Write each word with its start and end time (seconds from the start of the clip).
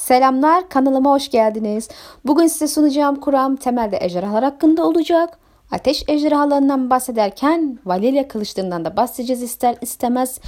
Selamlar 0.00 0.68
kanalıma 0.68 1.10
hoş 1.10 1.30
geldiniz. 1.30 1.88
Bugün 2.24 2.46
size 2.46 2.68
sunacağım 2.68 3.16
kuram 3.16 3.56
temelde 3.56 3.98
ejderhalar 4.00 4.44
hakkında 4.44 4.86
olacak. 4.86 5.38
Ateş 5.70 6.04
ejderhalarından 6.08 6.90
bahsederken 6.90 7.78
Valilya 7.86 8.28
kılıçlarından 8.28 8.84
da 8.84 8.96
bahsedeceğiz 8.96 9.42
ister 9.42 9.76
istemez. 9.80 10.40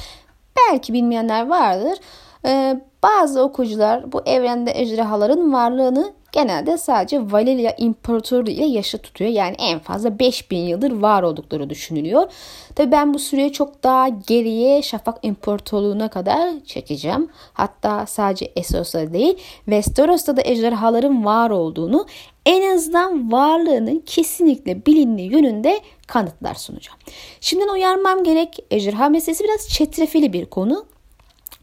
Belki 0.57 0.93
bilmeyenler 0.93 1.46
vardır. 1.46 1.99
Ee, 2.47 2.81
bazı 3.03 3.43
okuyucular 3.43 4.12
bu 4.12 4.23
evrende 4.27 4.73
ejderhaların 4.75 5.53
varlığını 5.53 6.12
genelde 6.33 6.79
sadece 6.79 7.33
Valilya 7.33 7.75
İmparatoru 7.79 8.51
ile 8.51 8.65
yaşı 8.65 8.98
tutuyor. 8.98 9.30
Yani 9.30 9.57
en 9.59 9.79
fazla 9.79 10.19
5000 10.19 10.57
yıldır 10.57 10.93
var 10.93 11.23
oldukları 11.23 11.70
düşünülüyor. 11.70 12.33
Tabi 12.75 12.93
ben 12.93 13.15
bu 13.15 13.19
süreyi 13.19 13.52
çok 13.52 13.83
daha 13.83 14.09
geriye 14.09 14.83
Şafak 14.83 15.19
İmparatorluğu'na 15.23 16.09
kadar 16.09 16.51
çekeceğim. 16.66 17.29
Hatta 17.52 18.07
sadece 18.07 18.52
Essos'ta 18.56 19.12
değil 19.12 19.38
Westeros'ta 19.65 20.37
da 20.37 20.43
ejderhaların 20.45 21.24
var 21.24 21.51
olduğunu 21.51 22.06
en 22.47 22.74
azından 22.74 23.33
varlığının 23.33 24.02
kesinlikle 24.06 24.87
bilindiği 24.87 25.33
yönünde 25.33 25.80
kanıtlar 26.06 26.55
sunacağım. 26.55 26.98
Şimdiden 27.41 27.73
uyarmam 27.73 28.24
gerek 28.24 28.65
ejderha 28.70 29.09
meselesi 29.09 29.45
biraz 29.45 29.69
çetrefili 29.69 30.33
bir 30.33 30.47
konu. 30.47 30.91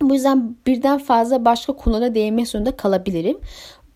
Bu 0.01 0.13
yüzden 0.13 0.55
birden 0.67 0.97
fazla 0.97 1.45
başka 1.45 1.73
konulara 1.73 2.15
değinmek 2.15 2.47
zorunda 2.47 2.77
kalabilirim. 2.77 3.37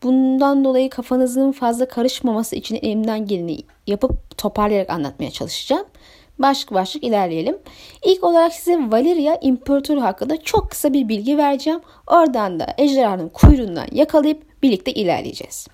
Bundan 0.03 0.63
dolayı 0.63 0.89
kafanızın 0.89 1.51
fazla 1.51 1.87
karışmaması 1.87 2.55
için 2.55 2.75
elimden 2.75 3.25
geleni 3.25 3.57
yapıp 3.87 4.37
toparlayarak 4.37 4.89
anlatmaya 4.89 5.31
çalışacağım. 5.31 5.85
Başlık 6.39 6.73
başlık 6.73 7.03
ilerleyelim. 7.03 7.57
İlk 8.05 8.23
olarak 8.23 8.53
size 8.53 8.79
Valeria 8.91 9.37
İmparatoru 9.41 10.01
hakkında 10.01 10.41
çok 10.41 10.71
kısa 10.71 10.93
bir 10.93 11.09
bilgi 11.09 11.37
vereceğim. 11.37 11.79
Oradan 12.07 12.59
da 12.59 12.73
ejderhanın 12.77 13.29
kuyruğundan 13.29 13.87
yakalayıp 13.91 14.63
birlikte 14.63 14.93
ilerleyeceğiz. 14.93 15.67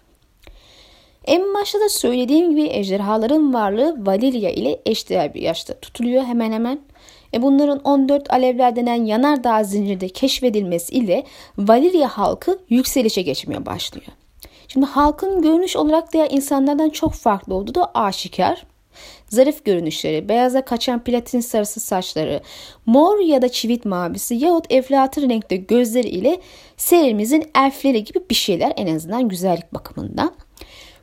En 1.25 1.53
başta 1.53 1.79
da 1.79 1.89
söylediğim 1.89 2.49
gibi 2.49 2.63
ejderhaların 2.63 3.53
varlığı 3.53 4.05
Valeria 4.05 4.49
ile 4.49 4.81
eşdeğer 4.85 5.33
bir 5.33 5.41
yaşta 5.41 5.73
tutuluyor 5.73 6.23
hemen 6.23 6.51
hemen. 6.51 6.79
E 7.33 7.41
bunların 7.41 7.79
14 7.79 8.33
alevler 8.33 8.75
denen 8.75 9.05
yanardağ 9.05 9.63
zincirde 9.63 10.09
keşfedilmesi 10.09 10.93
ile 10.93 11.23
Valeria 11.57 12.07
halkı 12.07 12.59
yükselişe 12.69 13.21
geçmeye 13.21 13.65
başlıyor. 13.65 14.07
Şimdi 14.67 14.85
halkın 14.85 15.41
görünüş 15.41 15.75
olarak 15.75 16.13
diğer 16.13 16.31
insanlardan 16.31 16.89
çok 16.89 17.13
farklı 17.13 17.55
olduğu 17.55 17.75
da 17.75 17.91
aşikar. 17.93 18.65
Zarif 19.29 19.65
görünüşleri, 19.65 20.29
beyaza 20.29 20.65
kaçan 20.65 21.03
platin 21.03 21.39
sarısı 21.39 21.79
saçları, 21.79 22.41
mor 22.85 23.19
ya 23.19 23.41
da 23.41 23.49
çivit 23.49 23.85
mavisi 23.85 24.35
yahut 24.35 24.65
eflatı 24.69 25.29
renkte 25.29 25.55
gözleri 25.55 26.07
ile 26.07 26.39
serimizin 26.77 27.43
elfleri 27.55 28.03
gibi 28.03 28.19
bir 28.29 28.35
şeyler 28.35 28.73
en 28.75 28.95
azından 28.95 29.29
güzellik 29.29 29.73
bakımından. 29.73 30.31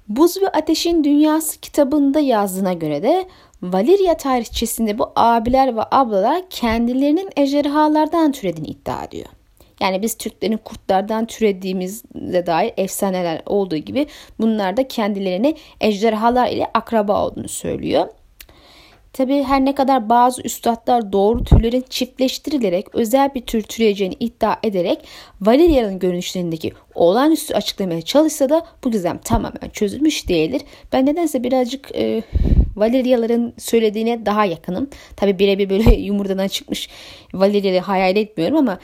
Buz 0.08 0.42
ve 0.42 0.48
Ateşin 0.48 1.04
Dünyası 1.04 1.60
kitabında 1.60 2.20
yazdığına 2.20 2.72
göre 2.72 3.02
de 3.02 3.28
Valeria 3.62 4.16
tarihçesinde 4.16 4.98
bu 4.98 5.12
abiler 5.16 5.76
ve 5.76 5.80
ablalar 5.90 6.42
kendilerinin 6.50 7.30
ejderhalardan 7.36 8.32
türediğini 8.32 8.68
iddia 8.68 9.04
ediyor. 9.04 9.26
Yani 9.80 10.02
biz 10.02 10.14
Türklerin 10.14 10.56
kurtlardan 10.56 11.26
türediğimizde 11.26 12.46
dair 12.46 12.72
efsaneler 12.76 13.42
olduğu 13.46 13.76
gibi 13.76 14.06
bunlar 14.40 14.76
da 14.76 14.88
kendilerini 14.88 15.56
ejderhalar 15.80 16.48
ile 16.48 16.66
akraba 16.74 17.26
olduğunu 17.26 17.48
söylüyor. 17.48 18.06
Tabi 19.12 19.42
her 19.42 19.64
ne 19.64 19.74
kadar 19.74 20.08
bazı 20.08 20.42
üstadlar 20.42 21.12
doğru 21.12 21.44
türlerin 21.44 21.84
çiftleştirilerek 21.90 22.94
özel 22.94 23.34
bir 23.34 23.40
tür 23.40 23.62
türeyeceğini 23.62 24.14
iddia 24.20 24.56
ederek 24.62 24.98
Valeria'nın 25.40 25.98
görünüşlerindeki 25.98 26.72
olağanüstü 26.94 27.54
açıklamaya 27.54 28.02
çalışsa 28.02 28.48
da 28.48 28.66
bu 28.84 28.90
gizem 28.90 29.18
tamamen 29.18 29.70
çözülmüş 29.72 30.28
değildir. 30.28 30.62
Ben 30.92 31.06
nedense 31.06 31.44
birazcık 31.44 31.96
e, 31.96 32.22
Valeria'ların 32.76 33.54
söylediğine 33.58 34.26
daha 34.26 34.44
yakınım. 34.44 34.90
Tabi 35.16 35.38
birebir 35.38 35.70
böyle 35.70 35.94
yumurtadan 35.96 36.48
çıkmış 36.48 36.88
Valeria'yı 37.34 37.80
hayal 37.80 38.16
etmiyorum 38.16 38.56
ama 38.56 38.78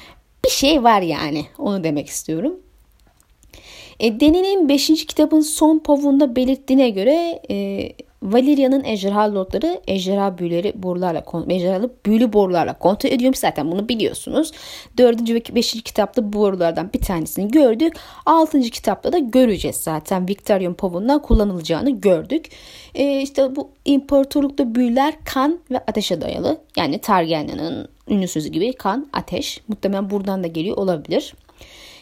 bir 0.44 0.50
şey 0.50 0.82
var 0.82 1.02
yani 1.02 1.46
onu 1.58 1.84
demek 1.84 2.06
istiyorum. 2.06 2.60
E, 4.00 4.20
Deni'nin 4.20 4.68
5. 4.68 5.06
kitabın 5.06 5.40
son 5.40 5.78
povunda 5.78 6.36
belirttiğine 6.36 6.90
göre 6.90 7.40
e, 7.50 7.88
Valeria'nın 8.22 8.84
ejderha 8.84 9.34
lordları 9.34 9.80
ejderha 9.86 10.38
büyüleri 10.38 10.72
borularla 10.74 11.24
ejderhalı 11.48 11.90
büyülü 12.06 12.32
borularla 12.32 12.78
kontrol 12.78 13.10
ediyormuş 13.10 13.38
zaten 13.38 13.70
bunu 13.70 13.88
biliyorsunuz. 13.88 14.52
4. 14.98 15.30
ve 15.30 15.54
5. 15.54 15.82
kitapta 15.82 16.32
bu 16.32 16.32
borulardan 16.32 16.92
bir 16.92 17.00
tanesini 17.00 17.50
gördük. 17.50 17.94
6. 18.26 18.60
kitapta 18.60 19.12
da 19.12 19.18
göreceğiz 19.18 19.76
zaten 19.76 20.28
Victorian 20.28 20.74
povundan 20.74 21.22
kullanılacağını 21.22 21.90
gördük. 21.90 22.48
E, 22.94 23.20
işte 23.20 23.56
bu 23.56 23.70
imparatorlukta 23.84 24.74
büyüler 24.74 25.14
kan 25.24 25.58
ve 25.70 25.78
ateşe 25.78 26.20
dayalı. 26.20 26.58
Yani 26.76 26.98
Targaryen'in 26.98 27.86
ünlü 28.08 28.28
sözü 28.28 28.48
gibi 28.48 28.72
kan, 28.72 29.08
ateş. 29.12 29.60
Muhtemelen 29.68 30.10
buradan 30.10 30.44
da 30.44 30.46
geliyor 30.46 30.76
olabilir. 30.76 31.34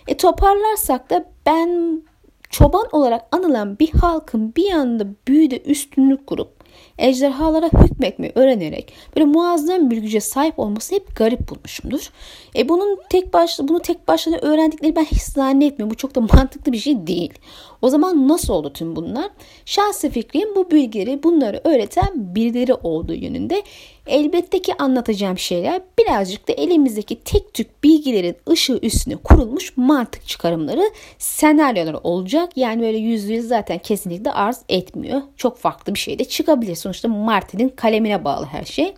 E 0.09 0.17
toparlarsak 0.17 1.11
da 1.11 1.25
ben 1.47 2.03
çoban 2.51 2.87
olarak 2.93 3.27
anılan 3.33 3.79
bir 3.79 3.91
halkın 3.91 4.55
bir 4.57 4.71
anda 4.73 5.07
büyüde 5.29 5.63
üstünlük 5.63 6.27
kurup 6.27 6.61
ejderhalara 6.99 7.67
hükmetmeyi 7.67 8.33
öğrenerek 8.35 8.93
böyle 9.17 9.27
muazzam 9.27 9.91
bir 9.91 9.97
güce 9.97 10.21
sahip 10.21 10.59
olması 10.59 10.95
hep 10.95 11.17
garip 11.17 11.51
bulmuşumdur. 11.51 12.11
E 12.57 12.69
bunun 12.69 12.99
tek 13.11 13.35
başına 13.35 13.69
bunu 13.69 13.81
tek 13.81 14.09
başına 14.09 14.37
öğrendikleri 14.37 14.97
ben 14.97 15.05
hiç 15.05 15.23
zannetmiyorum. 15.23 15.91
Bu 15.91 15.97
çok 15.97 16.15
da 16.15 16.21
mantıklı 16.35 16.73
bir 16.73 16.79
şey 16.79 17.07
değil. 17.07 17.33
O 17.83 17.89
zaman 17.89 18.29
nasıl 18.29 18.53
oldu 18.55 18.73
tüm 18.73 18.97
bunlar? 18.97 19.31
Şahsi 19.65 20.11
fikrim 20.11 20.55
bu 20.57 20.71
bilgileri 20.71 21.23
bunları 21.23 21.61
öğreten 21.65 22.35
birileri 22.35 22.75
olduğu 22.75 23.15
yönünde. 23.15 23.63
Elbette 24.11 24.63
ki 24.63 24.75
anlatacağım 24.79 25.39
şeyler 25.39 25.83
birazcık 25.99 26.49
da 26.49 26.53
elimizdeki 26.53 27.21
tek 27.25 27.55
tük 27.55 27.85
bilgilerin 27.85 28.37
ışığı 28.51 28.79
üstüne 28.83 29.17
kurulmuş 29.17 29.77
mantık 29.77 30.27
çıkarımları, 30.27 30.91
senaryolar 31.19 31.97
olacak. 32.03 32.57
Yani 32.57 32.83
böyle 32.83 32.99
yüzde 32.99 33.35
yüz 33.35 33.49
zaten 33.49 33.79
kesinlikle 33.79 34.33
arz 34.33 34.61
etmiyor. 34.69 35.23
Çok 35.37 35.59
farklı 35.59 35.95
bir 35.95 35.99
şey 35.99 36.19
de 36.19 36.25
çıkabilir. 36.25 36.75
Sonuçta 36.75 37.09
Martin'in 37.09 37.69
kalemine 37.69 38.25
bağlı 38.25 38.47
her 38.47 38.65
şey. 38.65 38.95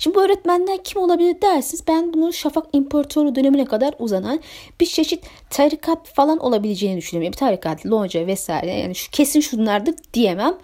Şimdi 0.00 0.16
bu 0.16 0.22
öğretmenler 0.22 0.84
kim 0.84 1.02
olabilir 1.02 1.36
dersiniz. 1.42 1.84
Ben 1.88 2.12
bunu 2.12 2.32
Şafak 2.32 2.66
İmparatoru 2.72 3.34
dönemine 3.34 3.64
kadar 3.64 3.94
uzanan 3.98 4.40
bir 4.80 4.86
çeşit 4.86 5.24
tarikat 5.50 6.08
falan 6.08 6.38
olabileceğini 6.38 6.96
düşünüyorum. 6.96 7.32
Bir 7.32 7.38
tarikat, 7.38 7.86
lonca 7.86 8.26
vesaire 8.26 8.74
yani 8.74 8.94
şu, 8.94 9.10
kesin 9.10 9.40
şunlardır 9.40 9.94
diyemem. 10.14 10.54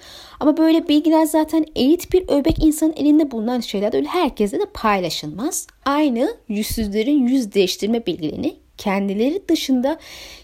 Ama 0.40 0.56
böyle 0.56 0.88
bilgiler 0.88 1.24
zaten 1.24 1.66
elit 1.76 2.12
bir 2.12 2.28
öbek 2.28 2.64
insanın 2.64 2.94
elinde 2.96 3.30
bulunan 3.30 3.60
şeyler 3.60 3.94
öyle 3.94 4.08
herkese 4.08 4.60
de 4.60 4.66
paylaşılmaz. 4.74 5.66
Aynı 5.84 6.36
yüzsüzlerin 6.48 7.28
yüz 7.28 7.54
değiştirme 7.54 8.06
bilgilerini 8.06 8.56
kendileri 8.78 9.48
dışında 9.48 9.98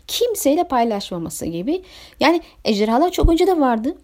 kimseyle 0.06 0.64
paylaşmaması 0.64 1.46
gibi. 1.46 1.82
Yani 2.20 2.40
ejderhalar 2.64 3.10
çok 3.10 3.30
önce 3.30 3.46
de 3.46 3.60
vardı 3.60 3.96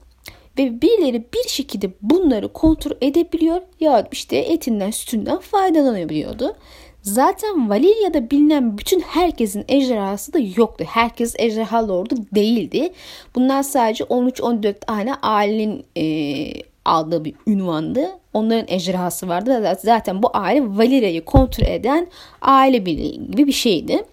ve 0.59 0.83
birileri 0.83 1.25
bir 1.35 1.49
şekilde 1.49 1.91
bunları 2.03 2.53
kontrol 2.53 2.97
edebiliyor 3.01 3.61
ya 3.81 4.09
işte 4.13 4.37
etinden 4.37 4.91
sütünden 4.91 5.39
faydalanabiliyordu. 5.39 6.57
Zaten 7.03 7.71
Valeria'da 7.71 8.31
bilinen 8.31 8.79
bütün 8.79 9.01
herkesin 9.01 9.65
ejderhası 9.69 10.33
da 10.33 10.39
yoktu. 10.57 10.85
Herkes 10.89 11.35
ejderha 11.39 11.89
lordu 11.89 12.15
değildi. 12.35 12.93
Bunlar 13.35 13.63
sadece 13.63 14.05
13-14 14.05 14.81
tane 14.81 15.15
ailenin 15.15 15.85
e, 15.97 16.53
aldığı 16.85 17.25
bir 17.25 17.35
ünvandı. 17.47 18.09
Onların 18.33 18.65
ejderhası 18.69 19.29
vardı. 19.29 19.77
Zaten 19.83 20.23
bu 20.23 20.31
aile 20.35 20.63
Valeria'yı 20.67 21.25
kontrol 21.25 21.67
eden 21.67 22.07
aile 22.43 22.87
birliği 22.87 23.27
gibi 23.31 23.47
bir 23.47 23.53
şeydi. 23.53 24.05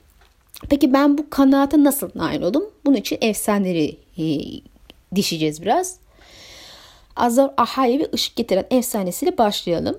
Peki 0.70 0.94
ben 0.94 1.18
bu 1.18 1.30
kanaata 1.30 1.84
nasıl 1.84 2.10
nail 2.16 2.42
oldum? 2.42 2.64
Bunun 2.86 2.96
için 2.96 3.18
efsaneleri 3.22 3.98
e, 4.18 4.26
dişeceğiz 5.16 5.62
biraz. 5.62 6.05
Azor 7.16 7.50
Ahai'ye 7.58 8.00
bir 8.00 8.14
ışık 8.14 8.36
getiren 8.36 8.66
efsanesiyle 8.72 9.38
başlayalım. 9.38 9.98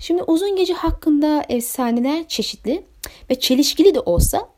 Şimdi 0.00 0.22
uzun 0.22 0.56
gece 0.56 0.74
hakkında 0.74 1.44
efsaneler 1.48 2.28
çeşitli 2.28 2.84
ve 3.30 3.40
çelişkili 3.40 3.94
de 3.94 4.00
olsa 4.00 4.48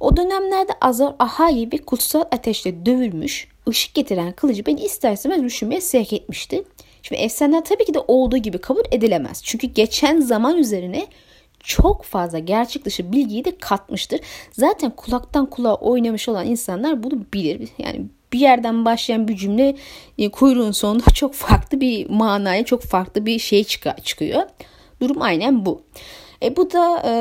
o 0.00 0.16
dönemlerde 0.16 0.72
Azor 0.80 1.12
Ahai 1.18 1.70
bir 1.72 1.78
kutsal 1.78 2.20
ateşle 2.20 2.86
dövülmüş, 2.86 3.48
ışık 3.68 3.94
getiren 3.94 4.32
kılıcı 4.32 4.66
beni 4.66 4.80
isterseniz 4.80 5.42
düşünmeye 5.42 5.80
sevk 5.80 6.12
etmişti. 6.12 6.64
Şimdi 7.02 7.22
efsaneler 7.22 7.64
tabii 7.64 7.84
ki 7.84 7.94
de 7.94 8.00
olduğu 8.08 8.36
gibi 8.36 8.58
kabul 8.58 8.82
edilemez. 8.90 9.40
Çünkü 9.44 9.66
geçen 9.66 10.20
zaman 10.20 10.58
üzerine 10.58 11.06
çok 11.60 12.04
fazla 12.04 12.38
gerçek 12.38 12.84
dışı 12.84 13.12
bilgiyi 13.12 13.44
de 13.44 13.58
katmıştır. 13.58 14.20
Zaten 14.52 14.90
kulaktan 14.90 15.46
kulağa 15.46 15.74
oynamış 15.74 16.28
olan 16.28 16.46
insanlar 16.46 17.02
bunu 17.02 17.20
bilir. 17.32 17.68
Yani 17.78 18.06
bir 18.32 18.38
yerden 18.38 18.84
başlayan 18.84 19.28
bir 19.28 19.36
cümle 19.36 19.76
e, 20.18 20.28
kuyruğun 20.30 20.70
sonunda 20.70 21.04
çok 21.14 21.34
farklı 21.34 21.80
bir 21.80 22.10
manaya, 22.10 22.64
çok 22.64 22.82
farklı 22.82 23.26
bir 23.26 23.38
şey 23.38 23.64
çıkıyor. 24.04 24.42
Durum 25.00 25.22
aynen 25.22 25.66
bu. 25.66 25.82
E 26.42 26.56
bu 26.56 26.70
da 26.70 27.02
e, 27.04 27.12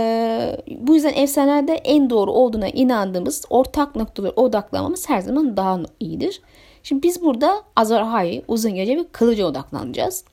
bu 0.80 0.95
yüzden 0.95 1.13
efsanelerde 1.13 1.74
en 1.74 2.09
doğru 2.09 2.31
olduğuna 2.31 2.68
inandığımız 2.68 3.45
ortak 3.50 3.95
noktaları 3.95 4.33
odaklamamız 4.36 5.09
her 5.09 5.19
zaman 5.19 5.57
daha 5.57 5.80
iyidir. 6.00 6.42
Şimdi 6.83 7.04
biz 7.04 7.21
burada 7.21 7.63
Azarhai, 7.75 8.44
uzun 8.48 8.75
gece 8.75 8.98
ve 8.98 9.06
kılıca 9.12 9.45
odaklanacağız. 9.45 10.24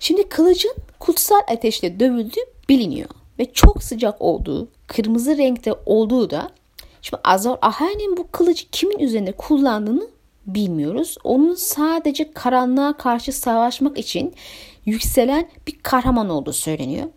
Şimdi 0.00 0.28
kılıcın 0.28 0.74
kutsal 0.98 1.40
ateşle 1.48 2.00
dövüldüğü 2.00 2.40
biliniyor 2.68 3.08
ve 3.38 3.52
çok 3.52 3.82
sıcak 3.82 4.22
olduğu, 4.22 4.68
kırmızı 4.86 5.38
renkte 5.38 5.74
olduğu 5.86 6.30
da 6.30 6.50
Şimdi 7.02 7.20
Azor 7.24 7.56
Ahai'nin 7.62 8.16
bu 8.16 8.30
kılıcı 8.30 8.64
kimin 8.72 8.98
üzerinde 8.98 9.32
kullandığını 9.32 10.08
bilmiyoruz. 10.46 11.16
Onun 11.24 11.54
sadece 11.54 12.32
karanlığa 12.32 12.92
karşı 12.92 13.32
savaşmak 13.32 13.98
için 13.98 14.34
yükselen 14.86 15.48
bir 15.66 15.78
kahraman 15.82 16.28
olduğu 16.28 16.52
söyleniyor. 16.52 17.08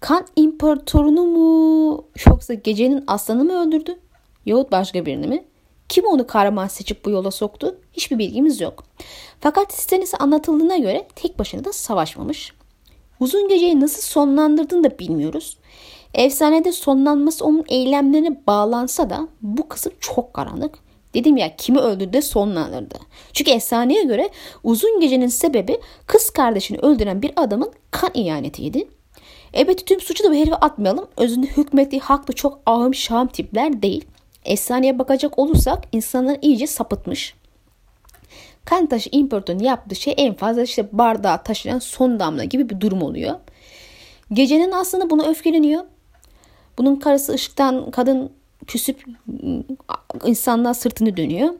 Kan 0.00 0.26
imparatorunu 0.36 1.24
mu 1.24 2.04
yoksa 2.26 2.54
gecenin 2.54 3.04
aslanı 3.06 3.44
mı 3.44 3.52
öldürdü? 3.52 3.98
Yahut 4.46 4.72
başka 4.72 5.06
birini 5.06 5.26
mi? 5.26 5.44
Kim 5.88 6.04
onu 6.06 6.26
kahraman 6.26 6.66
seçip 6.66 7.04
bu 7.04 7.10
yola 7.10 7.30
soktu? 7.30 7.78
Hiçbir 7.92 8.18
bilgimiz 8.18 8.60
yok. 8.60 8.84
Fakat 9.40 9.72
Stennis'e 9.72 10.16
anlatıldığına 10.16 10.76
göre 10.76 11.08
tek 11.16 11.38
başına 11.38 11.64
da 11.64 11.72
savaşmamış. 11.72 12.52
Uzun 13.20 13.48
geceyi 13.48 13.80
nasıl 13.80 14.02
sonlandırdığını 14.02 14.84
da 14.84 14.98
bilmiyoruz. 14.98 15.58
Efsanede 16.14 16.72
sonlanması 16.72 17.44
onun 17.44 17.64
eylemlerine 17.68 18.40
bağlansa 18.46 19.10
da 19.10 19.28
bu 19.42 19.68
kısım 19.68 19.92
çok 20.00 20.34
karanlık. 20.34 20.78
Dedim 21.14 21.36
ya 21.36 21.56
kimi 21.56 21.78
öldürdü 21.78 22.12
de 22.12 22.22
sonlanırdı. 22.22 22.98
Çünkü 23.32 23.50
efsaneye 23.50 24.04
göre 24.04 24.28
uzun 24.64 25.00
gecenin 25.00 25.26
sebebi 25.26 25.80
kız 26.06 26.30
kardeşini 26.30 26.78
öldüren 26.78 27.22
bir 27.22 27.32
adamın 27.36 27.72
kan 27.90 28.10
ihanetiydi. 28.14 28.88
Elbette 29.52 29.84
tüm 29.84 30.00
suçu 30.00 30.24
da 30.24 30.30
bu 30.30 30.34
herife 30.34 30.54
atmayalım. 30.54 31.08
Özünde 31.16 31.46
hükmettiği 31.46 32.00
haklı 32.00 32.34
çok 32.34 32.60
ağım 32.66 32.94
şahım 32.94 33.28
tipler 33.28 33.82
değil. 33.82 34.04
Efsaneye 34.44 34.98
bakacak 34.98 35.38
olursak 35.38 35.84
insanlar 35.92 36.38
iyice 36.42 36.66
sapıtmış. 36.66 37.34
Kan 38.64 38.86
taşı 38.86 39.08
imparatorun 39.12 39.58
yaptığı 39.58 39.96
şey 39.96 40.14
en 40.16 40.34
fazla 40.34 40.62
işte 40.62 40.88
bardağı 40.92 41.42
taşıyan 41.42 41.78
son 41.78 42.20
damla 42.20 42.44
gibi 42.44 42.68
bir 42.68 42.80
durum 42.80 43.02
oluyor. 43.02 43.34
Gecenin 44.32 44.72
aslında 44.72 45.10
buna 45.10 45.26
öfkeleniyor. 45.26 45.84
Bunun 46.78 46.96
karısı 46.96 47.32
ışıktan 47.32 47.90
kadın 47.90 48.30
küsüp 48.66 49.04
insanlar 50.24 50.74
sırtını 50.74 51.16
dönüyor. 51.16 51.50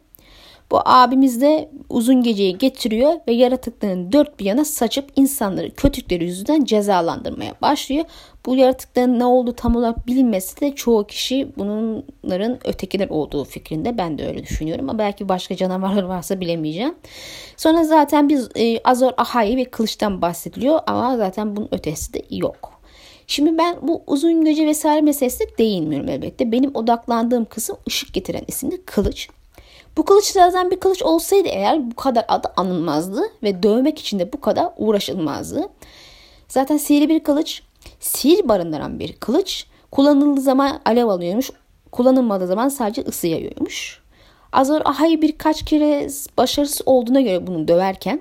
Bu 0.71 0.81
abimiz 0.85 1.41
de 1.41 1.71
uzun 1.89 2.23
geceyi 2.23 2.59
getiriyor 2.59 3.13
ve 3.29 3.33
yaratıklarını 3.33 4.13
dört 4.13 4.41
bir 4.41 4.45
yana 4.45 4.65
saçıp 4.65 5.11
insanları 5.17 5.75
kötülükleri 5.75 6.25
yüzünden 6.25 6.65
cezalandırmaya 6.65 7.55
başlıyor. 7.63 8.05
Bu 8.47 8.57
yaratıkların 8.57 9.19
ne 9.19 9.25
olduğu 9.25 9.53
tam 9.53 9.77
olarak 9.77 10.07
bilinmesi 10.07 10.61
de 10.61 10.75
çoğu 10.75 11.07
kişi 11.07 11.49
bunların 11.57 12.59
ötekiler 12.65 13.09
olduğu 13.09 13.45
fikrinde. 13.45 13.99
Ben 13.99 14.19
de 14.19 14.27
öyle 14.27 14.43
düşünüyorum 14.43 14.91
ama 14.91 14.99
belki 14.99 15.29
başka 15.29 15.57
canavarlar 15.57 16.03
varsa 16.03 16.41
bilemeyeceğim. 16.41 16.95
Sonra 17.57 17.85
zaten 17.85 18.29
biz 18.29 18.49
e, 18.57 18.81
Azor 18.85 19.13
Ahai 19.17 19.57
ve 19.57 19.65
kılıçtan 19.65 20.23
bahsediliyor 20.23 20.81
ama 20.87 21.17
zaten 21.17 21.57
bunun 21.57 21.69
ötesi 21.71 22.15
de 22.15 22.23
yok. 22.31 22.78
Şimdi 23.29 23.59
ben 23.59 23.77
bu 23.83 24.03
uzun 24.07 24.45
gece 24.45 24.67
vesaire 24.67 25.01
meselesine 25.01 25.59
değinmiyorum 25.59 26.09
elbette. 26.09 26.53
Benim 26.53 26.71
odaklandığım 26.75 27.45
kısım 27.45 27.77
ışık 27.89 28.15
getiren 28.15 28.43
isimli 28.49 28.85
kılıç. 28.85 29.29
Bu 29.97 30.05
kılıç 30.05 30.25
zaten 30.25 30.71
bir 30.71 30.81
kılıç 30.81 31.03
olsaydı 31.03 31.49
eğer 31.49 31.91
bu 31.91 31.95
kadar 31.97 32.25
adı 32.29 32.53
anılmazdı 32.57 33.23
ve 33.43 33.63
dövmek 33.63 33.99
için 33.99 34.19
de 34.19 34.33
bu 34.33 34.41
kadar 34.41 34.69
uğraşılmazdı. 34.77 35.69
Zaten 36.49 36.77
sihirli 36.77 37.09
bir 37.09 37.21
kılıç, 37.21 37.63
sihir 38.01 38.49
barındıran 38.49 38.99
bir 38.99 39.13
kılıç. 39.13 39.67
Kullanıldığı 39.91 40.41
zaman 40.41 40.81
alev 40.85 41.07
alıyormuş, 41.07 41.51
kullanılmadığı 41.93 42.47
zaman 42.47 42.69
sadece 42.69 43.03
ısı 43.03 43.27
yayıyormuş. 43.27 44.01
Azor 44.53 44.81
Ahai 44.85 45.23
birkaç 45.23 45.65
kere 45.65 46.09
başarısız 46.39 46.83
olduğuna 46.87 47.21
göre 47.21 47.47
bunu 47.47 47.69
döverken 47.69 48.21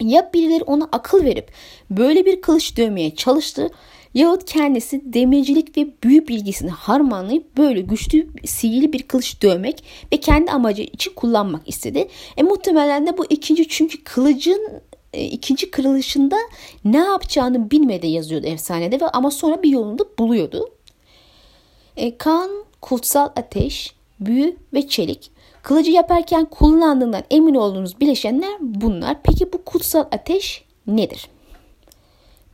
ya 0.00 0.30
birileri 0.34 0.62
ona 0.62 0.88
akıl 0.92 1.24
verip 1.24 1.50
böyle 1.90 2.26
bir 2.26 2.40
kılıç 2.40 2.76
dövmeye 2.76 3.14
çalıştı 3.14 3.70
yahut 4.18 4.44
kendisi 4.44 5.02
demircilik 5.04 5.76
ve 5.76 5.88
büyü 6.04 6.28
bilgisini 6.28 6.70
harmanlayıp 6.70 7.56
böyle 7.56 7.80
güçlü 7.80 8.28
sihirli 8.44 8.92
bir 8.92 9.02
kılıç 9.02 9.42
dövmek 9.42 9.84
ve 10.12 10.16
kendi 10.16 10.50
amacı 10.50 10.82
için 10.82 11.14
kullanmak 11.14 11.68
istedi. 11.68 12.08
E 12.36 12.42
muhtemelen 12.42 13.06
de 13.06 13.18
bu 13.18 13.26
ikinci 13.30 13.68
çünkü 13.68 14.04
kılıcın 14.04 14.70
e, 15.12 15.24
ikinci 15.24 15.70
kırılışında 15.70 16.36
ne 16.84 16.98
yapacağını 16.98 17.70
bilmedi 17.70 18.06
yazıyordu 18.06 18.46
efsanede 18.46 19.00
ve 19.00 19.08
ama 19.08 19.30
sonra 19.30 19.62
bir 19.62 19.70
yolunu 19.70 19.98
da 19.98 20.04
buluyordu. 20.18 20.70
E, 21.96 22.18
kan, 22.18 22.50
kutsal 22.80 23.28
ateş, 23.36 23.94
büyü 24.20 24.56
ve 24.74 24.88
çelik. 24.88 25.30
Kılıcı 25.62 25.90
yaparken 25.90 26.44
kullandığından 26.44 27.22
emin 27.30 27.54
olduğunuz 27.54 28.00
bileşenler 28.00 28.56
bunlar. 28.60 29.16
Peki 29.22 29.52
bu 29.52 29.64
kutsal 29.64 30.04
ateş 30.12 30.64
nedir? 30.86 31.28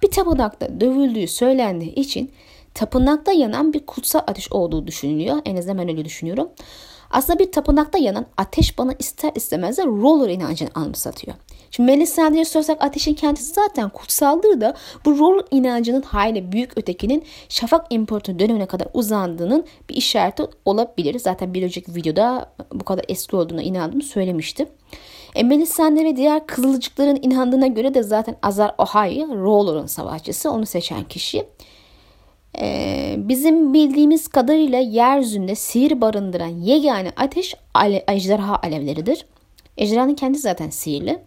Bir 0.05 0.11
tapınakta 0.11 0.81
dövüldüğü 0.81 1.27
söylendiği 1.27 1.95
için 1.95 2.33
tapınakta 2.75 3.33
yanan 3.33 3.73
bir 3.73 3.87
kutsal 3.87 4.21
ateş 4.27 4.53
olduğu 4.53 4.87
düşünülüyor. 4.87 5.37
En 5.45 5.56
azından 5.56 5.79
ben 5.79 5.89
öyle 5.89 6.05
düşünüyorum. 6.05 6.49
Aslında 7.11 7.39
bir 7.39 7.53
tapınakta 7.53 7.99
yanan 7.99 8.27
ateş 8.37 8.79
bana 8.79 8.93
ister 8.99 9.33
istemez 9.35 9.79
de 9.79 9.85
roller 9.85 10.29
inancını 10.29 10.69
anımsatıyor. 10.75 11.37
Şimdi 11.71 11.93
Melisandre'ye 11.93 12.45
sorsak 12.45 12.85
ateşin 12.85 13.15
kendisi 13.15 13.53
zaten 13.53 13.89
kutsaldır 13.89 14.61
da 14.61 14.75
bu 15.05 15.19
roller 15.19 15.45
inancının 15.51 16.03
hayli 16.03 16.53
büyük 16.53 16.79
ötekinin 16.79 17.25
Şafak 17.49 17.87
İmparatoru 17.91 18.39
dönemine 18.39 18.67
kadar 18.67 18.89
uzandığının 18.95 19.65
bir 19.91 19.95
işareti 19.95 20.43
olabilir. 20.65 21.19
Zaten 21.19 21.55
bir 21.55 21.62
önceki 21.62 21.95
videoda 21.95 22.53
bu 22.73 22.85
kadar 22.85 23.05
eski 23.09 23.37
olduğuna 23.37 23.62
inandığımı 23.62 24.03
söylemiştim. 24.03 24.69
E, 25.35 25.43
Melisandre 25.43 26.05
ve 26.05 26.17
diğer 26.17 26.47
kızılcıkların 26.47 27.19
inandığına 27.23 27.67
göre 27.67 27.95
de 27.95 28.03
zaten 28.03 28.37
Azar 28.43 28.75
Ohai 28.79 29.21
Roller'ın 29.21 29.87
savaşçısı. 29.87 30.51
Onu 30.51 30.67
seçen 30.67 31.05
kişi. 31.05 31.47
Ee, 32.59 33.15
bizim 33.19 33.75
bildiğimiz 33.75 34.29
kadarıyla 34.29 34.79
yeryüzünde 34.79 35.55
sihir 35.55 36.01
barındıran 36.01 36.49
yegane 36.49 37.13
ateş 37.17 37.55
ale, 37.75 38.05
ejderha 38.09 38.57
alevleridir. 38.63 39.27
Ejderhanın 39.79 40.15
kendisi 40.15 40.43
zaten 40.43 40.71
sihirli. 40.71 41.19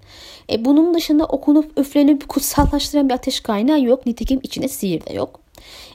E, 0.51 0.65
bunun 0.65 0.93
dışında 0.93 1.25
okunup 1.25 1.79
üflenip 1.79 2.29
kutsallaştıran 2.29 3.09
bir 3.09 3.13
ateş 3.13 3.39
kaynağı 3.39 3.81
yok. 3.81 4.05
Nitekim 4.05 4.39
içinde 4.43 4.67
sihir 4.67 5.05
de 5.05 5.13
yok. 5.13 5.39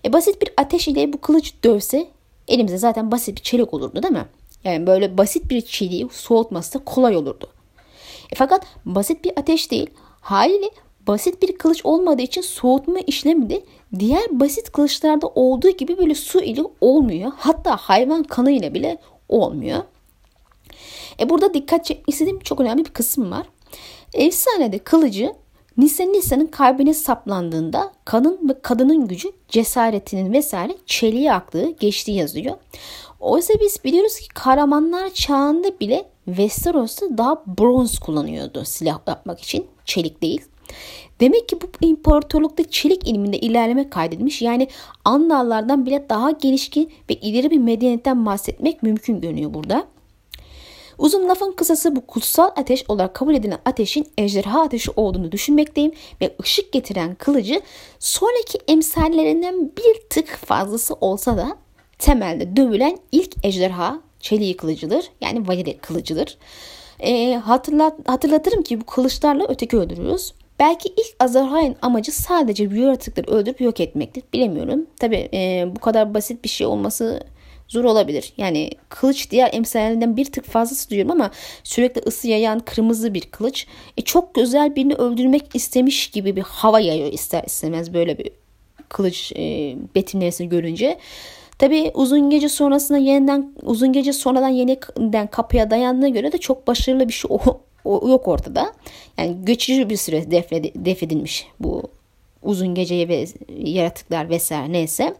E, 0.05 0.13
basit 0.13 0.43
bir 0.43 0.51
ateş 0.57 0.89
ile 0.89 1.13
bu 1.13 1.21
kılıç 1.21 1.55
dövse 1.65 2.07
elimizde 2.49 2.79
zaten 2.79 3.11
basit 3.11 3.37
bir 3.37 3.43
çelik 3.43 3.75
olurdu 3.75 4.03
değil 4.03 4.15
mi? 4.15 4.27
Yani 4.65 4.87
böyle 4.87 5.19
basit 5.19 5.51
bir 5.51 5.61
çeliği 5.61 6.09
soğutması 6.13 6.75
da 6.75 6.85
kolay 6.85 7.17
olurdu. 7.17 7.49
E, 8.33 8.35
fakat 8.35 8.67
basit 8.85 9.25
bir 9.25 9.33
ateş 9.37 9.71
değil. 9.71 9.91
Haliyle 10.21 10.71
basit 11.07 11.43
bir 11.43 11.59
kılıç 11.59 11.81
olmadığı 11.85 12.23
için 12.23 12.41
soğutma 12.41 12.99
işlemi 12.99 13.51
de 13.51 13.63
diğer 13.99 14.41
basit 14.41 14.73
kılıçlarda 14.73 15.27
olduğu 15.27 15.71
gibi 15.71 15.99
böyle 15.99 16.15
su 16.15 16.41
ile 16.41 16.63
olmuyor. 16.81 17.33
Hatta 17.37 17.77
hayvan 17.77 18.23
kanı 18.23 18.51
ile 18.51 18.75
bile 18.75 18.99
olmuyor. 19.29 19.83
E 21.21 21.31
burada 21.31 21.55
dikkat 21.55 21.85
çekmek 21.85 22.09
istediğim 22.09 22.39
çok 22.39 22.61
önemli 22.61 22.85
bir 22.85 22.91
kısım 22.91 23.31
var. 23.31 23.47
Efsanede 24.15 24.79
kılıcı 24.79 25.33
Nisa 25.77 26.05
Nisa'nın 26.05 26.47
kalbine 26.47 26.95
saplandığında 26.95 27.93
kanın 28.05 28.49
ve 28.49 28.61
kadının 28.63 29.09
gücü 29.09 29.33
cesaretinin 29.49 30.33
vesaire 30.33 30.77
çeliğe 30.87 31.33
aktığı 31.33 31.71
geçtiği 31.71 32.17
yazıyor. 32.17 32.57
Oysa 33.23 33.55
biz 33.61 33.85
biliyoruz 33.85 34.19
ki 34.19 34.29
kahramanlar 34.29 35.11
çağında 35.11 35.81
bile 35.81 36.05
Westeros'ta 36.25 37.19
daha 37.19 37.43
bronz 37.47 37.99
kullanıyordu 37.99 38.65
silah 38.65 38.99
yapmak 39.07 39.41
için. 39.41 39.67
Çelik 39.85 40.23
değil. 40.23 40.43
Demek 41.21 41.49
ki 41.49 41.61
bu 41.61 41.87
imparatorlukta 41.87 42.71
çelik 42.71 43.09
ilminde 43.09 43.39
ilerleme 43.39 43.91
kaydedilmiş. 43.91 44.43
Yani 44.43 44.69
Andallardan 45.05 45.87
bile 45.87 46.07
daha 46.09 46.31
gelişkin 46.31 46.93
ve 47.11 47.15
ileri 47.15 47.51
bir 47.51 47.59
medeniyetten 47.59 48.27
bahsetmek 48.27 48.83
mümkün 48.83 49.21
görünüyor 49.21 49.55
burada. 49.55 49.85
Uzun 50.99 51.29
lafın 51.29 51.53
kısası 51.53 51.97
bu 51.97 52.07
kutsal 52.07 52.51
ateş 52.57 52.85
olarak 52.89 53.15
kabul 53.15 53.35
edilen 53.35 53.59
ateşin 53.65 54.07
ejderha 54.19 54.61
ateşi 54.61 54.91
olduğunu 54.97 55.33
düşünmekteyim 55.33 55.93
ve 56.21 56.37
ışık 56.43 56.73
getiren 56.73 57.15
kılıcı 57.15 57.61
sonraki 57.99 58.59
emsallerinden 58.69 59.71
bir 59.77 60.09
tık 60.11 60.29
fazlası 60.29 60.95
olsa 60.95 61.37
da 61.37 61.57
temelde 62.03 62.57
dövülen 62.57 62.99
ilk 63.13 63.45
ejderha 63.45 64.01
çeliği 64.21 64.57
kılıcıdır. 64.57 65.11
Yani 65.21 65.49
valide 65.49 65.77
kılıcıdır. 65.77 66.39
E, 67.01 67.35
hatırlat, 67.35 67.95
hatırlatırım 68.07 68.63
ki 68.63 68.81
bu 68.81 68.87
kılıçlarla 68.87 69.47
öteki 69.49 69.77
öldürüyoruz. 69.77 70.35
Belki 70.59 70.89
ilk 70.89 71.17
Azarhay'ın 71.21 71.77
amacı 71.83 72.13
sadece 72.13 72.71
büyü 72.71 72.83
yaratıkları 72.83 73.31
öldürüp 73.31 73.61
yok 73.61 73.81
etmektir. 73.81 74.23
Bilemiyorum. 74.33 74.87
Tabi 75.01 75.29
e, 75.35 75.67
bu 75.77 75.81
kadar 75.81 76.15
basit 76.15 76.45
bir 76.45 76.49
şey 76.49 76.67
olması 76.67 77.21
zor 77.69 77.85
olabilir. 77.85 78.33
Yani 78.37 78.71
kılıç 78.89 79.31
diğer 79.31 79.51
emsallerinden 79.55 80.17
bir 80.17 80.25
tık 80.25 80.45
fazlası 80.45 80.91
diyorum 80.91 81.11
ama 81.11 81.31
sürekli 81.65 82.03
ısı 82.07 82.29
yayan 82.29 82.61
kırmızı 82.61 83.15
bir 83.15 83.21
kılıç. 83.21 83.67
E, 83.97 84.03
çok 84.03 84.35
güzel 84.35 84.77
birini 84.77 84.95
öldürmek 84.95 85.43
istemiş 85.55 86.11
gibi 86.11 86.37
bir 86.37 86.43
hava 86.43 86.81
yayıyor 86.81 87.13
ister 87.13 87.45
istemez 87.47 87.95
böyle 87.95 88.19
bir 88.19 88.31
kılıç 88.89 89.33
e, 89.37 89.77
betimlemesini 89.95 90.49
görünce. 90.49 90.99
Tabi 91.59 91.91
uzun 91.95 92.31
gece 92.31 92.49
sonrasında 92.49 92.99
yeniden 92.99 93.53
uzun 93.63 93.93
gece 93.93 94.13
sonradan 94.13 94.49
yeniden 94.49 95.27
kapıya 95.27 95.71
dayandığına 95.71 96.09
göre 96.09 96.33
de 96.33 96.39
çok 96.39 96.67
başarılı 96.67 97.09
bir 97.09 97.13
şey 97.13 97.31
o, 97.31 97.61
o, 97.85 98.09
yok 98.09 98.29
ortada. 98.29 98.73
Yani 99.19 99.37
geçici 99.45 99.91
bir 99.91 99.97
süre 99.97 100.31
defedilmiş 100.75 101.47
bu 101.61 101.83
uzun 102.43 102.75
geceye 102.75 103.09
ve 103.09 103.27
yaratıklar 103.59 104.31
vesaire 104.31 104.73
neyse. 104.73 105.15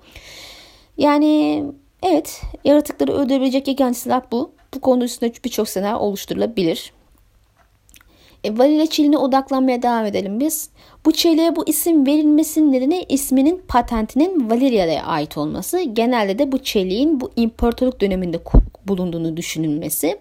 Yani 0.99 1.65
evet 2.03 2.43
yaratıkları 2.65 3.13
öldürebilecek 3.13 3.69
yegane 3.69 3.95
silah 3.95 4.23
bu. 4.33 4.53
Bu 4.75 4.81
konu 4.81 5.05
üstünde 5.05 5.33
birçok 5.45 5.69
senaryo 5.69 5.99
oluşturulabilir. 5.99 6.93
E, 8.45 8.87
çeliğine 8.87 9.19
odaklanmaya 9.19 9.83
devam 9.83 10.07
edelim 10.07 10.41
biz. 10.41 10.71
Bu 11.07 11.13
çeliğe 11.13 11.57
bu 11.57 11.69
isim 11.69 12.07
verilmesinin 12.07 12.73
nedeni 12.73 13.07
isminin 13.09 13.63
patentinin 13.69 14.51
Valeria'ya 14.51 15.05
ait 15.05 15.39
olması. 15.39 15.81
Genelde 15.81 16.39
de 16.39 16.53
bu 16.53 16.59
çeliğin 16.59 17.21
bu 17.21 17.31
imparatorluk 17.37 18.01
döneminde 18.01 18.41
bulunduğunu 18.87 19.37
düşünülmesi. 19.37 20.19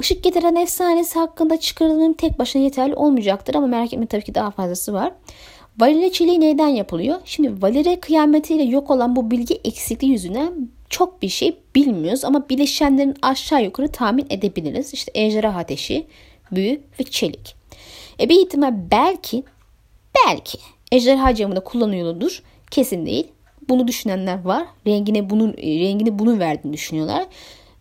Işık 0.00 0.22
getiren 0.22 0.54
efsanesi 0.54 1.18
hakkında 1.18 1.60
çıkarılım 1.60 2.12
tek 2.12 2.38
başına 2.38 2.62
yeterli 2.62 2.94
olmayacaktır 2.94 3.54
ama 3.54 3.66
merak 3.66 3.92
etme 3.92 4.06
tabii 4.06 4.24
ki 4.24 4.34
daha 4.34 4.50
fazlası 4.50 4.92
var. 4.92 5.12
Valere 5.78 6.12
çeliği 6.12 6.40
neyden 6.40 6.68
yapılıyor? 6.68 7.18
Şimdi 7.24 7.62
Valere 7.62 8.00
kıyametiyle 8.00 8.62
yok 8.62 8.90
olan 8.90 9.16
bu 9.16 9.30
bilgi 9.30 9.60
eksikliği 9.64 10.12
yüzünden 10.12 10.68
çok 10.88 11.22
bir 11.22 11.28
şey 11.28 11.56
bilmiyoruz 11.74 12.24
ama 12.24 12.48
bileşenlerin 12.48 13.14
aşağı 13.22 13.64
yukarı 13.64 13.88
tahmin 13.88 14.26
edebiliriz. 14.30 14.94
İşte 14.94 15.12
ejderha 15.14 15.58
ateşi, 15.58 16.06
büyü 16.52 16.80
ve 17.00 17.04
çelik. 17.04 17.54
E 18.20 18.28
bir 18.28 18.46
ihtimal 18.46 18.74
belki 18.90 19.44
belki 20.26 20.58
ejderha 20.92 21.34
camında 21.34 21.60
kullanıyordur. 21.60 22.42
Kesin 22.70 23.06
değil. 23.06 23.28
Bunu 23.68 23.88
düşünenler 23.88 24.44
var. 24.44 24.66
Rengine 24.86 25.30
bunun 25.30 25.52
rengini 25.56 26.18
bunu 26.18 26.38
verdiğini 26.38 26.72
düşünüyorlar. 26.72 27.26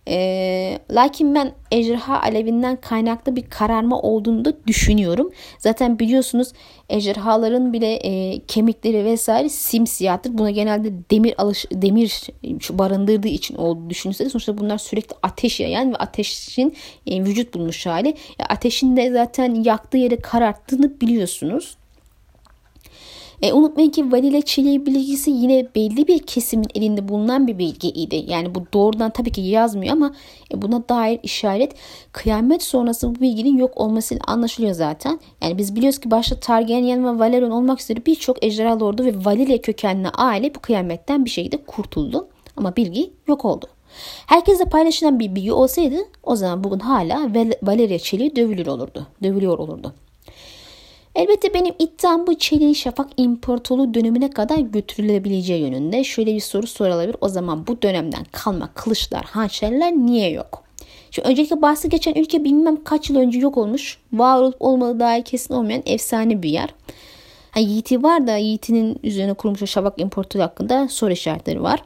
E, 0.10 0.80
lakin 0.92 1.36
ben 1.36 1.52
ejderha 1.72 2.22
alevinden 2.22 2.76
kaynaklı 2.82 3.36
bir 3.36 3.50
kararma 3.50 4.02
olduğunu 4.02 4.46
da 4.46 4.54
düşünüyorum. 4.68 5.32
Zaten 5.60 6.00
biliyorsunuz 6.00 6.52
ejderhaların 6.90 7.74
bile 7.74 7.94
e, 7.94 8.40
kemikleri 8.40 9.06
vesaire 9.06 9.50
simsiyahtır. 9.50 10.38
Buna 10.38 10.52
genelde 10.52 10.92
demir 11.12 11.34
alış 11.38 11.66
demir 11.72 12.22
barındırdığı 12.70 13.28
için 13.28 13.56
olduğu 13.56 13.90
düşünülse 13.90 14.30
sonuçta 14.30 14.58
bunlar 14.58 14.78
sürekli 14.78 15.16
ateş 15.24 15.60
yayan 15.60 15.92
ve 15.92 15.96
ateşin 15.96 16.76
e, 17.08 17.24
vücut 17.24 17.54
bulmuş 17.54 17.86
hali. 17.86 18.10
E, 18.10 18.44
ateşin 18.50 18.98
de 18.98 19.12
zaten 19.12 19.64
yaktığı 19.64 19.98
yeri 19.98 20.18
kararttığını 20.18 21.02
biliyorsunuz. 21.02 21.79
E, 23.42 23.54
unutmayın 23.54 23.90
ki 23.90 24.12
vanilya 24.12 24.42
çileği 24.42 24.86
bilgisi 24.86 25.32
yine 25.32 25.68
belli 25.76 26.08
bir 26.08 26.20
kesimin 26.20 26.68
elinde 26.76 27.08
bulunan 27.08 27.48
bir 27.48 27.58
bilgiydi. 27.58 28.26
Yani 28.28 28.56
bu 28.56 28.64
doğrudan 28.74 29.12
tabii 29.12 29.32
ki 29.32 29.42
yazmıyor 29.42 29.94
ama 29.94 30.16
e, 30.54 30.62
buna 30.62 30.90
dair 30.90 31.20
işaret 31.24 31.76
kıyamet 32.12 32.64
sonrası 32.64 33.16
bu 33.16 33.22
bilginin 33.22 33.58
yok 33.58 33.78
olmasıyla 33.78 34.24
anlaşılıyor 34.28 34.74
zaten. 34.74 35.20
Yani 35.42 35.58
biz 35.58 35.76
biliyoruz 35.76 36.00
ki 36.00 36.12
başta 36.12 36.40
Targaryen 36.40 37.06
ve 37.06 37.20
Valerion 37.20 37.52
olmak 37.52 37.82
üzere 37.82 38.06
birçok 38.06 38.46
ejderha 38.46 38.80
lordu 38.80 39.04
ve 39.04 39.26
Valilya 39.26 39.62
kökenli 39.62 40.10
aile 40.10 40.56
bu 40.56 40.60
kıyametten 40.60 41.26
bir 41.26 41.30
şekilde 41.30 41.58
kurtuldu. 41.58 42.28
Ama 42.58 42.76
bilgi 42.76 43.14
yok 43.28 43.46
oldu. 43.46 43.66
Herkesle 44.26 44.66
paylaşılan 44.66 45.20
bir 45.20 45.36
bilgi 45.36 45.54
olsaydı 45.54 45.98
o 46.24 46.36
zaman 46.36 46.64
bugün 46.64 46.80
hala 46.80 47.30
Valeria 47.64 48.00
çeliği 48.00 48.36
dövülür 48.36 48.68
olurdu. 48.68 49.08
Dövülüyor 49.24 49.58
olurdu. 49.58 49.94
Elbette 51.16 51.54
benim 51.54 51.74
iddiam 51.80 52.28
bu 52.28 52.38
Çeliğin 52.38 52.74
Şafak 52.74 53.08
İmparatorluğu 53.18 53.94
dönemine 53.94 54.30
kadar 54.30 54.58
götürülebileceği 54.58 55.62
yönünde. 55.62 56.04
Şöyle 56.04 56.36
bir 56.36 56.40
soru 56.40 56.68
sorulabilir. 56.68 57.16
O 57.22 57.30
zaman 57.30 57.68
bu 57.68 57.82
dönemden 57.82 58.26
kalma 58.32 58.74
kılıçlar, 58.74 59.26
hançerler 59.26 59.92
niye 59.92 60.30
yok? 60.32 60.64
Şimdi 61.12 61.28
öncelikle 61.28 61.62
bahsi 61.62 61.90
geçen 61.90 62.14
ülke 62.14 62.44
bilmem 62.44 62.84
kaç 62.84 63.10
yıl 63.10 63.18
önce 63.18 63.40
yok 63.40 63.58
olmuş. 63.58 63.98
Var 64.14 64.42
olup 64.42 64.56
olmadığı 64.60 65.00
dair 65.00 65.24
kesin 65.24 65.54
olmayan 65.54 65.84
efsane 65.86 66.44
bir 66.44 66.50
yer. 66.50 66.70
Ha, 67.52 67.60
Yiğit'i 67.60 68.04
var 68.04 68.28
da 68.28 68.38
Yiğit'in 68.38 69.00
üzerine 69.04 69.34
kurulmuş 69.34 69.72
Şafak 69.72 70.02
İmparatorluğu 70.02 70.44
hakkında 70.44 70.88
soru 70.88 71.12
işaretleri 71.12 71.64
var. 71.64 71.84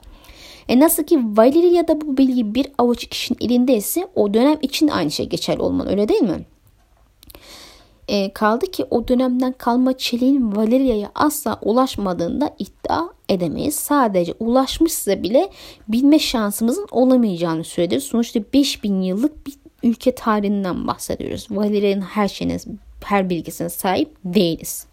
E 0.70 0.80
nasıl 0.80 1.03
ki 1.03 1.20
Valeria'da 1.24 2.01
bu 2.01 2.18
bilgi 2.18 2.56
bir 2.56 2.68
avuç 2.77 3.06
kişinin 3.06 3.38
elindeyse 3.42 4.08
o 4.15 4.34
dönem 4.34 4.58
için 4.62 4.88
aynı 4.88 5.12
şey 5.12 5.30
geçerli 5.30 5.62
olmalı 5.62 5.89
öyle 5.89 6.08
değil 6.08 6.22
mi? 6.22 6.46
E, 8.07 8.33
kaldı 8.33 8.65
ki 8.65 8.86
o 8.89 9.07
dönemden 9.07 9.53
kalma 9.57 9.98
çeliğin 9.98 10.55
Valeria'ya 10.55 11.12
asla 11.15 11.60
ulaşmadığında 11.62 12.55
iddia 12.60 13.03
edemeyiz. 13.29 13.75
Sadece 13.75 14.33
ulaşmışsa 14.39 15.24
bile 15.24 15.50
bilme 15.88 16.19
şansımızın 16.19 16.88
olamayacağını 16.91 17.63
söyledir. 17.63 18.00
Sonuçta 18.00 18.39
5000 18.53 19.01
yıllık 19.01 19.48
bir 19.48 19.53
ülke 19.83 20.15
tarihinden 20.15 20.88
bahsediyoruz. 20.88 21.48
Valeria'nın 21.51 22.01
her 22.01 22.27
şeyine, 22.27 22.57
her 23.03 23.29
bilgisine 23.29 23.69
sahip 23.69 24.15
değiliz. 24.25 24.88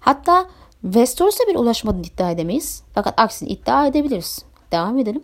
Hatta 0.00 0.46
Westeros'a 0.82 1.46
bile 1.48 1.58
ulaşmadığını 1.58 2.06
iddia 2.06 2.30
edemeyiz. 2.30 2.82
Fakat 2.94 3.20
aksini 3.20 3.48
iddia 3.48 3.86
edebiliriz. 3.86 4.44
Devam 4.72 4.98
edelim. 4.98 5.22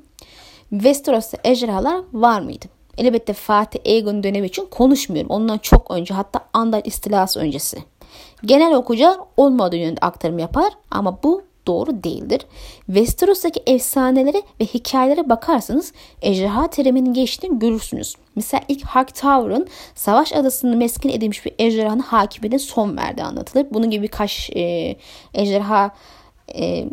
Westeros'ta 0.70 1.38
ejderhalar 1.44 2.00
var 2.12 2.40
mıydı? 2.40 2.66
Elbette 2.98 3.32
Fatih 3.32 3.80
Egon 3.84 4.22
dönemi 4.22 4.46
için 4.46 4.66
konuşmuyorum. 4.66 5.30
Ondan 5.30 5.58
çok 5.58 5.90
önce 5.90 6.14
hatta 6.14 6.40
Andal 6.52 6.80
istilası 6.84 7.40
öncesi. 7.40 7.78
Genel 8.44 8.74
okuyucular 8.74 9.18
olmadığı 9.36 9.76
yönde 9.76 10.00
aktarım 10.00 10.38
yapar 10.38 10.72
ama 10.90 11.22
bu 11.22 11.42
doğru 11.66 12.04
değildir. 12.04 12.40
Westeros'taki 12.86 13.62
efsanelere 13.66 14.42
ve 14.60 14.64
hikayelere 14.64 15.28
bakarsanız 15.28 15.92
ejderha 16.22 16.70
teriminin 16.70 17.14
geçtiğini 17.14 17.58
görürsünüz. 17.58 18.14
Mesela 18.36 18.60
ilk 18.68 18.86
Hightower'ın 18.86 19.66
savaş 19.94 20.32
adasını 20.32 20.76
meskin 20.76 21.08
edilmiş 21.08 21.46
bir 21.46 21.54
ejderhanın 21.58 21.98
hakimine 21.98 22.58
son 22.58 22.96
verdiği 22.96 23.22
anlatılır. 23.22 23.66
Bunun 23.70 23.90
gibi 23.90 24.02
birkaç 24.02 24.50
e, 24.56 24.96
ejderha 25.34 25.90
e, 26.54 26.88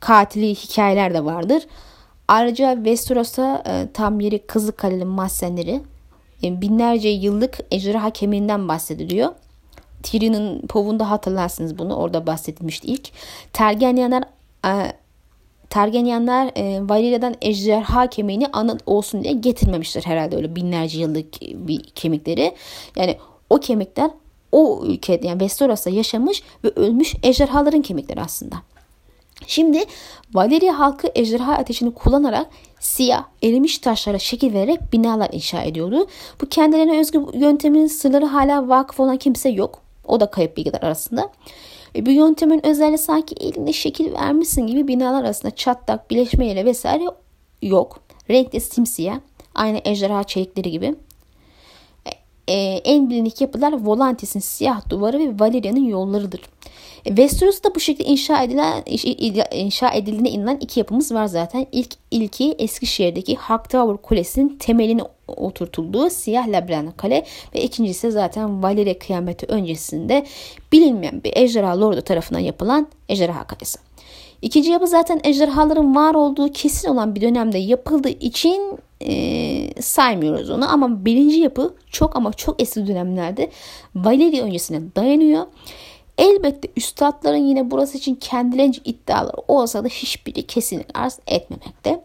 katili 0.00 0.54
hikayeler 0.54 1.14
de 1.14 1.24
vardır. 1.24 1.62
Ayrıca 2.30 2.74
Westeros'a 2.74 3.62
e, 3.66 3.92
tam 3.92 4.20
yeri 4.20 4.46
Kızılkale'nin 4.46 5.06
mahzenleri 5.06 5.80
e, 6.42 6.60
binlerce 6.60 7.08
yıllık 7.08 7.58
ejderha 7.70 8.10
kemiğinden 8.10 8.68
bahsediliyor. 8.68 9.32
Tyrion'un 10.02 10.66
povunda 10.66 11.10
hatırlarsınız 11.10 11.78
bunu. 11.78 11.94
Orada 11.94 12.26
bahsedilmişti 12.26 12.86
ilk. 12.88 13.10
Tergenyanlar 13.52 14.24
e, 14.66 14.92
Tergenyanlar 15.70 16.50
e, 16.56 16.88
Valeria'dan 16.88 17.34
ejderha 17.42 18.06
kemiğini 18.06 18.46
anı 18.46 18.78
olsun 18.86 19.24
diye 19.24 19.32
getirmemiştir 19.32 20.06
herhalde 20.06 20.36
öyle 20.36 20.56
binlerce 20.56 21.00
yıllık 21.00 21.40
bir 21.40 21.82
kemikleri. 21.82 22.54
Yani 22.96 23.16
o 23.50 23.60
kemikler 23.60 24.10
o 24.52 24.82
ülkede 24.86 25.26
yani 25.26 25.38
Westeros'ta 25.38 25.90
yaşamış 25.90 26.42
ve 26.64 26.68
ölmüş 26.68 27.14
ejderhaların 27.22 27.82
kemikleri 27.82 28.20
aslında. 28.20 28.56
Şimdi 29.50 29.84
Valeria 30.34 30.78
halkı 30.78 31.08
ejderha 31.14 31.52
ateşini 31.52 31.94
kullanarak 31.94 32.46
siyah 32.80 33.24
erimiş 33.42 33.78
taşlara 33.78 34.18
şekil 34.18 34.54
vererek 34.54 34.92
binalar 34.92 35.28
inşa 35.32 35.62
ediyordu. 35.62 36.06
Bu 36.40 36.46
kendilerine 36.46 37.00
özgü 37.00 37.20
yöntemin 37.34 37.86
sırları 37.86 38.24
hala 38.24 38.68
vakıf 38.68 39.00
olan 39.00 39.16
kimse 39.16 39.48
yok. 39.48 39.82
O 40.04 40.20
da 40.20 40.30
kayıp 40.30 40.56
bilgiler 40.56 40.82
arasında. 40.82 41.30
E, 41.96 42.06
bu 42.06 42.10
yöntemin 42.10 42.66
özelliği 42.66 42.98
sanki 42.98 43.34
elinde 43.40 43.72
şekil 43.72 44.12
vermişsin 44.12 44.66
gibi 44.66 44.88
binalar 44.88 45.24
arasında 45.24 45.54
çatlak, 45.54 46.10
bileşmeyle 46.10 46.64
vesaire 46.64 47.04
yok. 47.62 47.98
Renkli 48.30 48.60
simsiyah. 48.60 49.18
Aynı 49.54 49.80
ejderha 49.84 50.24
çelikleri 50.24 50.70
gibi. 50.70 50.94
E, 52.50 52.80
en 52.84 53.10
bilinik 53.10 53.40
yapılar 53.40 53.72
Volantis'in 53.72 54.40
siyah 54.40 54.90
duvarı 54.90 55.18
ve 55.18 55.40
Valeria'nın 55.40 55.84
yollarıdır. 55.84 56.40
E, 57.04 57.08
Westeros'ta 57.08 57.74
bu 57.74 57.80
şekilde 57.80 58.08
inşa 58.08 58.42
edilen 58.42 58.82
inşa 59.52 59.90
edildiğine 59.90 60.30
inanılan 60.30 60.58
iki 60.60 60.80
yapımız 60.80 61.12
var 61.12 61.26
zaten. 61.26 61.66
İlk 61.72 61.94
ilki 62.10 62.52
Eskişehir'deki 62.58 63.36
Hightower 63.36 63.96
Kulesi'nin 63.96 64.58
temelini 64.58 65.02
oturtulduğu 65.28 66.10
siyah 66.10 66.48
labirent 66.48 66.96
kale 66.96 67.24
ve 67.54 67.62
ikincisi 67.62 68.10
zaten 68.10 68.62
Valeria 68.62 68.98
kıyameti 68.98 69.46
öncesinde 69.46 70.26
bilinmeyen 70.72 71.24
bir 71.24 71.32
ejderha 71.36 71.80
lordu 71.80 72.02
tarafından 72.02 72.40
yapılan 72.40 72.88
ejderha 73.08 73.46
kalesi. 73.46 73.78
İkinci 74.42 74.70
yapı 74.70 74.86
zaten 74.86 75.20
ejderhaların 75.24 75.94
var 75.94 76.14
olduğu 76.14 76.52
kesin 76.52 76.88
olan 76.88 77.14
bir 77.14 77.20
dönemde 77.20 77.58
yapıldığı 77.58 78.08
için 78.08 78.78
e, 79.06 79.82
saymıyoruz 79.82 80.50
onu. 80.50 80.72
Ama 80.72 81.04
birinci 81.04 81.40
yapı 81.40 81.74
çok 81.90 82.16
ama 82.16 82.32
çok 82.32 82.62
eski 82.62 82.86
dönemlerde 82.86 83.50
Valeria 83.94 84.44
öncesine 84.44 84.80
dayanıyor. 84.96 85.46
Elbette 86.18 86.68
üstadların 86.76 87.46
yine 87.46 87.70
burası 87.70 87.98
için 87.98 88.14
kendilerince 88.14 88.80
iddiaları 88.84 89.36
olsa 89.48 89.84
da 89.84 89.88
hiçbiri 89.88 90.46
kesinlik 90.46 90.98
arz 90.98 91.18
etmemekte. 91.26 92.04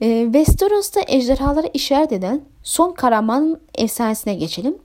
E, 0.00 0.24
Westeros'ta 0.24 1.00
ejderhalara 1.08 1.66
işaret 1.74 2.12
eden 2.12 2.40
son 2.62 2.92
Karaman 2.92 3.60
efsanesine 3.74 4.34
geçelim. 4.34 4.78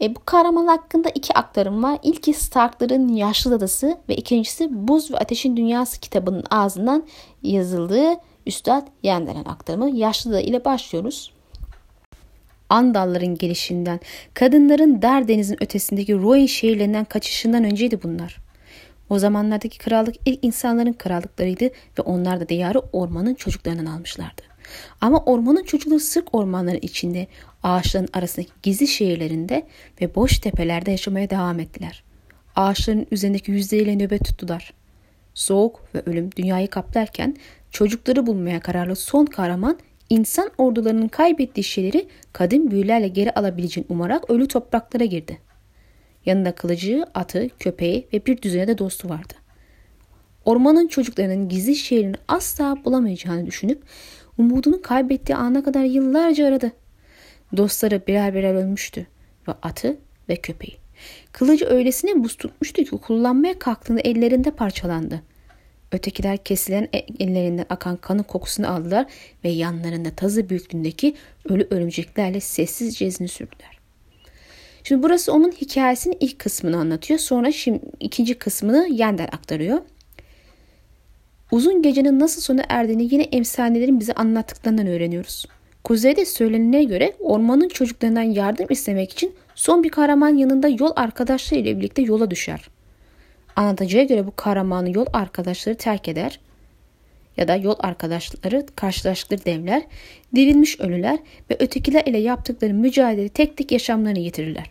E, 0.00 0.14
bu 0.14 0.20
kahraman 0.24 0.66
hakkında 0.66 1.08
iki 1.14 1.34
aktarım 1.34 1.82
var. 1.82 1.98
İlki 2.02 2.32
Starkların 2.32 3.08
Yaşlı 3.08 3.50
Dadası 3.50 3.98
ve 4.08 4.16
ikincisi 4.16 4.88
Buz 4.88 5.10
ve 5.10 5.18
Ateşin 5.18 5.56
Dünyası 5.56 6.00
kitabının 6.00 6.44
ağzından 6.50 7.04
yazıldığı 7.42 8.16
Üstad 8.46 8.86
Yender'in 9.02 9.44
aktarımı. 9.44 9.90
Yaşlı 9.90 10.30
Dada 10.30 10.40
ile 10.40 10.64
başlıyoruz. 10.64 11.32
Andalların 12.68 13.34
gelişinden, 13.34 14.00
kadınların 14.34 15.02
dar 15.02 15.28
denizin 15.28 15.62
ötesindeki 15.62 16.14
Roy 16.14 16.46
şehirlerinden 16.46 17.04
kaçışından 17.04 17.64
önceydi 17.64 18.02
bunlar. 18.02 18.36
O 19.10 19.18
zamanlardaki 19.18 19.78
krallık 19.78 20.14
ilk 20.26 20.44
insanların 20.44 20.92
krallıklarıydı 20.92 21.64
ve 21.64 22.02
onlar 22.04 22.40
da 22.40 22.48
diyarı 22.48 22.78
ormanın 22.92 23.34
çocuklarından 23.34 23.86
almışlardı. 23.86 24.42
Ama 25.00 25.24
ormanın 25.24 25.62
çocukları 25.62 26.00
sırk 26.00 26.34
ormanların 26.34 26.78
içinde, 26.82 27.26
ağaçların 27.62 28.08
arasındaki 28.12 28.52
gizli 28.62 28.88
şehirlerinde 28.88 29.66
ve 30.00 30.14
boş 30.14 30.38
tepelerde 30.38 30.90
yaşamaya 30.90 31.30
devam 31.30 31.60
ettiler. 31.60 32.04
Ağaçların 32.56 33.06
üzerindeki 33.10 33.50
yüzleriyle 33.50 33.96
nöbet 33.96 34.24
tuttular. 34.24 34.72
Soğuk 35.34 35.84
ve 35.94 36.02
ölüm 36.06 36.30
dünyayı 36.36 36.68
kaplarken 36.68 37.36
çocukları 37.76 38.26
bulmaya 38.26 38.60
kararlı 38.60 38.96
son 38.96 39.26
kahraman 39.26 39.78
insan 40.10 40.50
ordularının 40.58 41.08
kaybettiği 41.08 41.64
şeyleri 41.64 42.08
kadim 42.32 42.70
büyülerle 42.70 43.08
geri 43.08 43.32
alabileceğini 43.32 43.86
umarak 43.90 44.30
ölü 44.30 44.48
topraklara 44.48 45.04
girdi. 45.04 45.38
Yanında 46.26 46.54
kılıcı, 46.54 47.04
atı, 47.14 47.48
köpeği 47.58 48.08
ve 48.12 48.26
bir 48.26 48.42
düzene 48.42 48.68
de 48.68 48.78
dostu 48.78 49.08
vardı. 49.08 49.34
Ormanın 50.44 50.88
çocuklarının 50.88 51.48
gizli 51.48 51.76
şehrini 51.76 52.16
asla 52.28 52.76
bulamayacağını 52.84 53.46
düşünüp 53.46 53.82
umudunu 54.38 54.82
kaybettiği 54.82 55.36
ana 55.36 55.64
kadar 55.64 55.84
yıllarca 55.84 56.46
aradı. 56.46 56.72
Dostları 57.56 58.06
birer 58.06 58.34
birer 58.34 58.54
ölmüştü 58.54 59.06
ve 59.48 59.52
atı 59.62 59.96
ve 60.28 60.36
köpeği. 60.36 60.76
Kılıcı 61.32 61.66
öylesine 61.66 62.24
buz 62.24 62.36
tutmuştu 62.36 62.84
ki 62.84 62.90
kullanmaya 62.90 63.58
kalktığında 63.58 64.00
ellerinde 64.00 64.50
parçalandı. 64.50 65.22
Ötekiler 65.96 66.36
kesilen 66.36 66.88
e, 66.94 66.98
ellerinden 66.98 67.66
akan 67.70 67.96
kanın 67.96 68.22
kokusunu 68.22 68.68
aldılar 68.68 69.06
ve 69.44 69.48
yanlarında 69.48 70.10
tazı 70.10 70.48
büyüklüğündeki 70.48 71.14
ölü 71.48 71.66
örümceklerle 71.70 72.40
sessizce 72.40 73.06
izini 73.06 73.28
sürdüler. 73.28 73.78
Şimdi 74.84 75.02
burası 75.02 75.32
onun 75.32 75.50
hikayesinin 75.50 76.16
ilk 76.20 76.38
kısmını 76.38 76.76
anlatıyor. 76.76 77.20
Sonra 77.20 77.52
şimdi 77.52 77.80
ikinci 78.00 78.34
kısmını 78.34 78.88
Yender 78.90 79.24
aktarıyor. 79.24 79.78
Uzun 81.50 81.82
gecenin 81.82 82.20
nasıl 82.20 82.40
sona 82.42 82.62
erdiğini 82.68 83.14
yine 83.14 83.22
emsalelerin 83.22 84.00
bize 84.00 84.12
anlattıklarından 84.12 84.86
öğreniyoruz. 84.86 85.46
Kuzeyde 85.84 86.24
söylenene 86.24 86.84
göre 86.84 87.12
ormanın 87.18 87.68
çocuklarından 87.68 88.22
yardım 88.22 88.66
istemek 88.70 89.12
için 89.12 89.34
son 89.54 89.82
bir 89.82 89.90
kahraman 89.90 90.36
yanında 90.36 90.68
yol 90.68 90.92
arkadaşları 90.96 91.60
ile 91.60 91.78
birlikte 91.78 92.02
yola 92.02 92.30
düşer. 92.30 92.75
Anlatıcıya 93.56 94.04
göre 94.04 94.26
bu 94.26 94.36
kahramanı 94.36 94.96
yol 94.96 95.06
arkadaşları 95.12 95.76
terk 95.76 96.08
eder 96.08 96.40
ya 97.36 97.48
da 97.48 97.56
yol 97.56 97.74
arkadaşları 97.78 98.66
karşılaştıkları 98.76 99.44
devler, 99.44 99.82
dirilmiş 100.34 100.80
ölüler 100.80 101.18
ve 101.50 101.56
ötekiler 101.58 102.04
ile 102.04 102.18
yaptıkları 102.18 102.74
mücadele 102.74 103.28
tek 103.28 103.56
tek 103.56 103.72
yaşamlarını 103.72 104.18
yitirirler. 104.18 104.70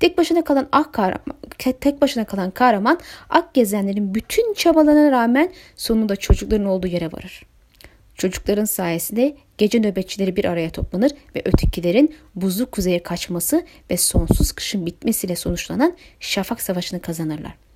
Tek 0.00 0.18
başına 0.18 0.44
kalan 0.44 0.68
ak 0.72 0.92
kahraman, 0.92 1.36
tek 1.80 2.00
başına 2.00 2.24
kalan 2.24 2.50
kahraman 2.50 3.00
ak 3.30 3.54
gezenlerin 3.54 4.14
bütün 4.14 4.54
çabalarına 4.54 5.10
rağmen 5.10 5.52
sonunda 5.76 6.16
çocukların 6.16 6.66
olduğu 6.66 6.86
yere 6.86 7.12
varır. 7.12 7.42
Çocukların 8.14 8.64
sayesinde 8.64 9.36
gece 9.58 9.80
nöbetçileri 9.80 10.36
bir 10.36 10.44
araya 10.44 10.70
toplanır 10.70 11.12
ve 11.36 11.42
ötekilerin 11.44 12.14
buzlu 12.34 12.70
kuzeye 12.70 13.02
kaçması 13.02 13.66
ve 13.90 13.96
sonsuz 13.96 14.52
kışın 14.52 14.86
bitmesiyle 14.86 15.36
sonuçlanan 15.36 15.96
Şafak 16.20 16.62
Savaşı'nı 16.62 17.00
kazanırlar. 17.00 17.69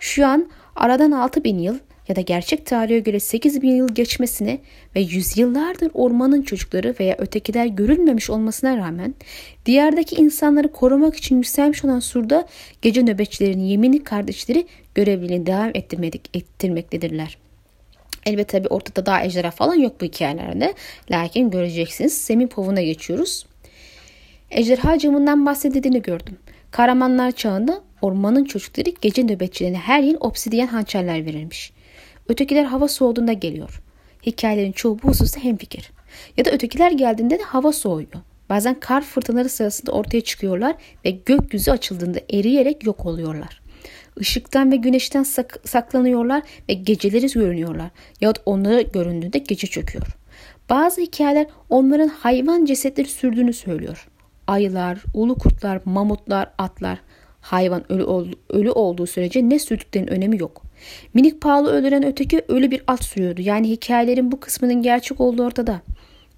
Şu 0.00 0.26
an 0.26 0.50
aradan 0.76 1.10
6000 1.10 1.58
yıl 1.58 1.78
ya 2.08 2.16
da 2.16 2.20
gerçek 2.20 2.66
tarihe 2.66 2.98
göre 2.98 3.20
8 3.20 3.62
bin 3.62 3.74
yıl 3.74 3.94
geçmesine 3.94 4.58
ve 4.96 5.00
yüzyıllardır 5.00 5.90
ormanın 5.94 6.42
çocukları 6.42 6.94
veya 7.00 7.16
ötekiler 7.18 7.66
görülmemiş 7.66 8.30
olmasına 8.30 8.76
rağmen 8.76 9.14
diyardaki 9.66 10.16
insanları 10.16 10.72
korumak 10.72 11.16
için 11.16 11.36
yükselmiş 11.36 11.84
olan 11.84 12.00
surda 12.00 12.46
gece 12.82 13.02
nöbetçilerinin 13.02 13.64
yeminli 13.64 14.04
kardeşleri 14.04 14.66
görevliliğini 14.94 15.46
devam 15.46 15.70
ettirmedik, 15.74 16.36
ettirmektedirler. 16.36 17.38
Elbette 18.26 18.58
tabi 18.58 18.68
ortada 18.68 19.06
daha 19.06 19.24
ejderha 19.24 19.50
falan 19.50 19.74
yok 19.74 20.00
bu 20.00 20.04
hikayelerde. 20.04 20.74
Lakin 21.10 21.50
göreceksiniz. 21.50 22.18
Semin 22.18 22.48
povuna 22.48 22.82
geçiyoruz. 22.82 23.46
Ejderha 24.50 24.98
camından 24.98 25.46
bahsedildiğini 25.46 26.02
gördüm. 26.02 26.38
Kahramanlar 26.70 27.32
çağında 27.32 27.82
ormanın 28.02 28.44
çocukları 28.44 28.90
gece 29.00 29.22
nöbetçilerine 29.22 29.78
her 29.78 30.02
yıl 30.02 30.16
obsidiyen 30.20 30.66
hançerler 30.66 31.26
verilmiş. 31.26 31.72
Ötekiler 32.28 32.64
hava 32.64 32.88
soğuduğunda 32.88 33.32
geliyor. 33.32 33.82
Hikayelerin 34.26 34.72
çoğu 34.72 34.98
bu 35.02 35.08
hususta 35.08 35.40
hemfikir. 35.40 35.90
Ya 36.36 36.44
da 36.44 36.50
ötekiler 36.50 36.92
geldiğinde 36.92 37.38
de 37.38 37.42
hava 37.42 37.72
soğuyor. 37.72 38.08
Bazen 38.48 38.80
kar 38.80 39.02
fırtınaları 39.02 39.48
sırasında 39.48 39.92
ortaya 39.92 40.20
çıkıyorlar 40.20 40.76
ve 41.04 41.10
gökyüzü 41.10 41.70
açıldığında 41.70 42.18
eriyerek 42.30 42.86
yok 42.86 43.06
oluyorlar. 43.06 43.62
Işıktan 44.20 44.72
ve 44.72 44.76
güneşten 44.76 45.22
sak- 45.22 45.60
saklanıyorlar 45.64 46.42
ve 46.68 46.74
geceleri 46.74 47.26
görünüyorlar. 47.26 47.90
Yahut 48.20 48.38
onları 48.46 48.82
göründüğünde 48.82 49.38
gece 49.38 49.66
çöküyor. 49.66 50.06
Bazı 50.70 51.00
hikayeler 51.00 51.46
onların 51.70 52.08
hayvan 52.08 52.64
cesetleri 52.64 53.08
sürdüğünü 53.08 53.52
söylüyor. 53.52 54.08
Ayılar, 54.46 54.98
ulu 55.14 55.34
kurtlar, 55.34 55.80
mamutlar, 55.84 56.50
atlar. 56.58 56.98
Hayvan 57.44 57.92
ölü, 57.92 58.34
ölü 58.50 58.70
olduğu 58.70 59.06
sürece 59.06 59.48
ne 59.48 59.58
sürdüklerinin 59.58 60.10
önemi 60.10 60.40
yok. 60.40 60.62
Minik 61.14 61.40
pahalı 61.40 61.72
öldüren 61.72 62.06
öteki 62.06 62.42
ölü 62.48 62.70
bir 62.70 62.82
at 62.86 63.04
sürüyordu. 63.04 63.42
Yani 63.42 63.70
hikayelerin 63.70 64.32
bu 64.32 64.40
kısmının 64.40 64.82
gerçek 64.82 65.20
olduğu 65.20 65.44
ortada. 65.44 65.80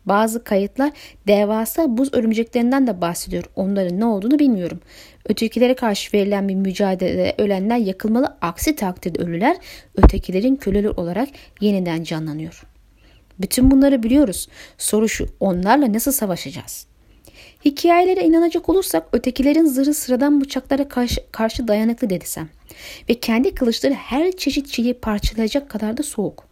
Bazı 0.07 0.45
kayıtlar 0.45 0.93
devasa 1.27 1.97
buz 1.97 2.15
örümceklerinden 2.15 2.87
de 2.87 3.01
bahsediyor. 3.01 3.45
Onların 3.57 4.01
ne 4.01 4.05
olduğunu 4.05 4.39
bilmiyorum. 4.39 4.81
Ötekilere 5.29 5.75
karşı 5.75 6.17
verilen 6.17 6.49
bir 6.49 6.55
mücadelede 6.55 7.35
ölenler 7.39 7.79
yakılmalı. 7.79 8.37
Aksi 8.41 8.77
takdirde 8.77 9.23
ölüler 9.23 9.57
ötekilerin 9.95 10.57
köleleri 10.57 10.91
olarak 10.91 11.29
yeniden 11.61 12.03
canlanıyor. 12.03 12.63
Bütün 13.39 13.71
bunları 13.71 14.03
biliyoruz. 14.03 14.49
Soru 14.79 15.09
şu 15.09 15.27
onlarla 15.41 15.93
nasıl 15.93 16.13
savaşacağız? 16.13 16.87
Hikayelere 17.65 18.25
inanacak 18.25 18.69
olursak 18.69 19.07
ötekilerin 19.13 19.65
zırhı 19.65 19.95
sıradan 19.95 20.41
bıçaklara 20.41 20.89
karşı, 20.89 21.21
karşı 21.33 21.69
dayanıklı 21.69 22.11
dedisem 22.11 22.49
ve 23.09 23.15
kendi 23.15 23.55
kılıçları 23.55 23.95
her 23.95 24.33
çeşit 24.33 24.69
çiği 24.69 24.95
parçalayacak 24.95 25.71
kadar 25.71 25.97
da 25.97 26.03
soğuk. 26.03 26.45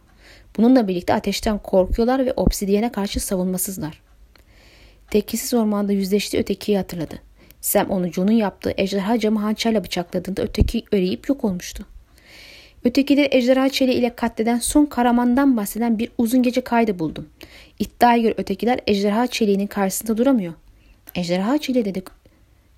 Bununla 0.57 0.87
birlikte 0.87 1.13
ateşten 1.13 1.57
korkuyorlar 1.57 2.25
ve 2.25 2.33
obsidiyene 2.33 2.91
karşı 2.91 3.19
savunmasızlar. 3.19 4.01
Tekkisiz 5.11 5.53
ormanda 5.53 5.91
yüzleştiği 5.91 6.41
ötekiyi 6.41 6.77
hatırladı. 6.77 7.15
Sam 7.61 7.89
onu 7.89 8.11
John'un 8.11 8.31
yaptığı 8.31 8.73
ejderha 8.77 9.19
camı 9.19 9.39
hançerle 9.39 9.83
bıçakladığında 9.83 10.41
öteki 10.41 10.83
öreyip 10.91 11.29
yok 11.29 11.43
olmuştu. 11.43 11.85
Ötekileri 12.83 13.27
ejderha 13.31 13.69
çeliği 13.69 13.95
ile 13.95 14.15
katleden 14.15 14.59
son 14.59 14.85
Karaman'dan 14.85 15.57
bahseden 15.57 15.99
bir 15.99 16.11
uzun 16.17 16.43
gece 16.43 16.61
kaydı 16.61 16.99
buldum. 16.99 17.29
İddiaya 17.79 18.17
göre 18.17 18.33
ötekiler 18.37 18.79
ejderha 18.87 19.27
çeliğinin 19.27 19.67
karşısında 19.67 20.17
duramıyor. 20.17 20.53
Ejderha 21.15 21.57
çeliği 21.57 21.85
dedik 21.85 22.07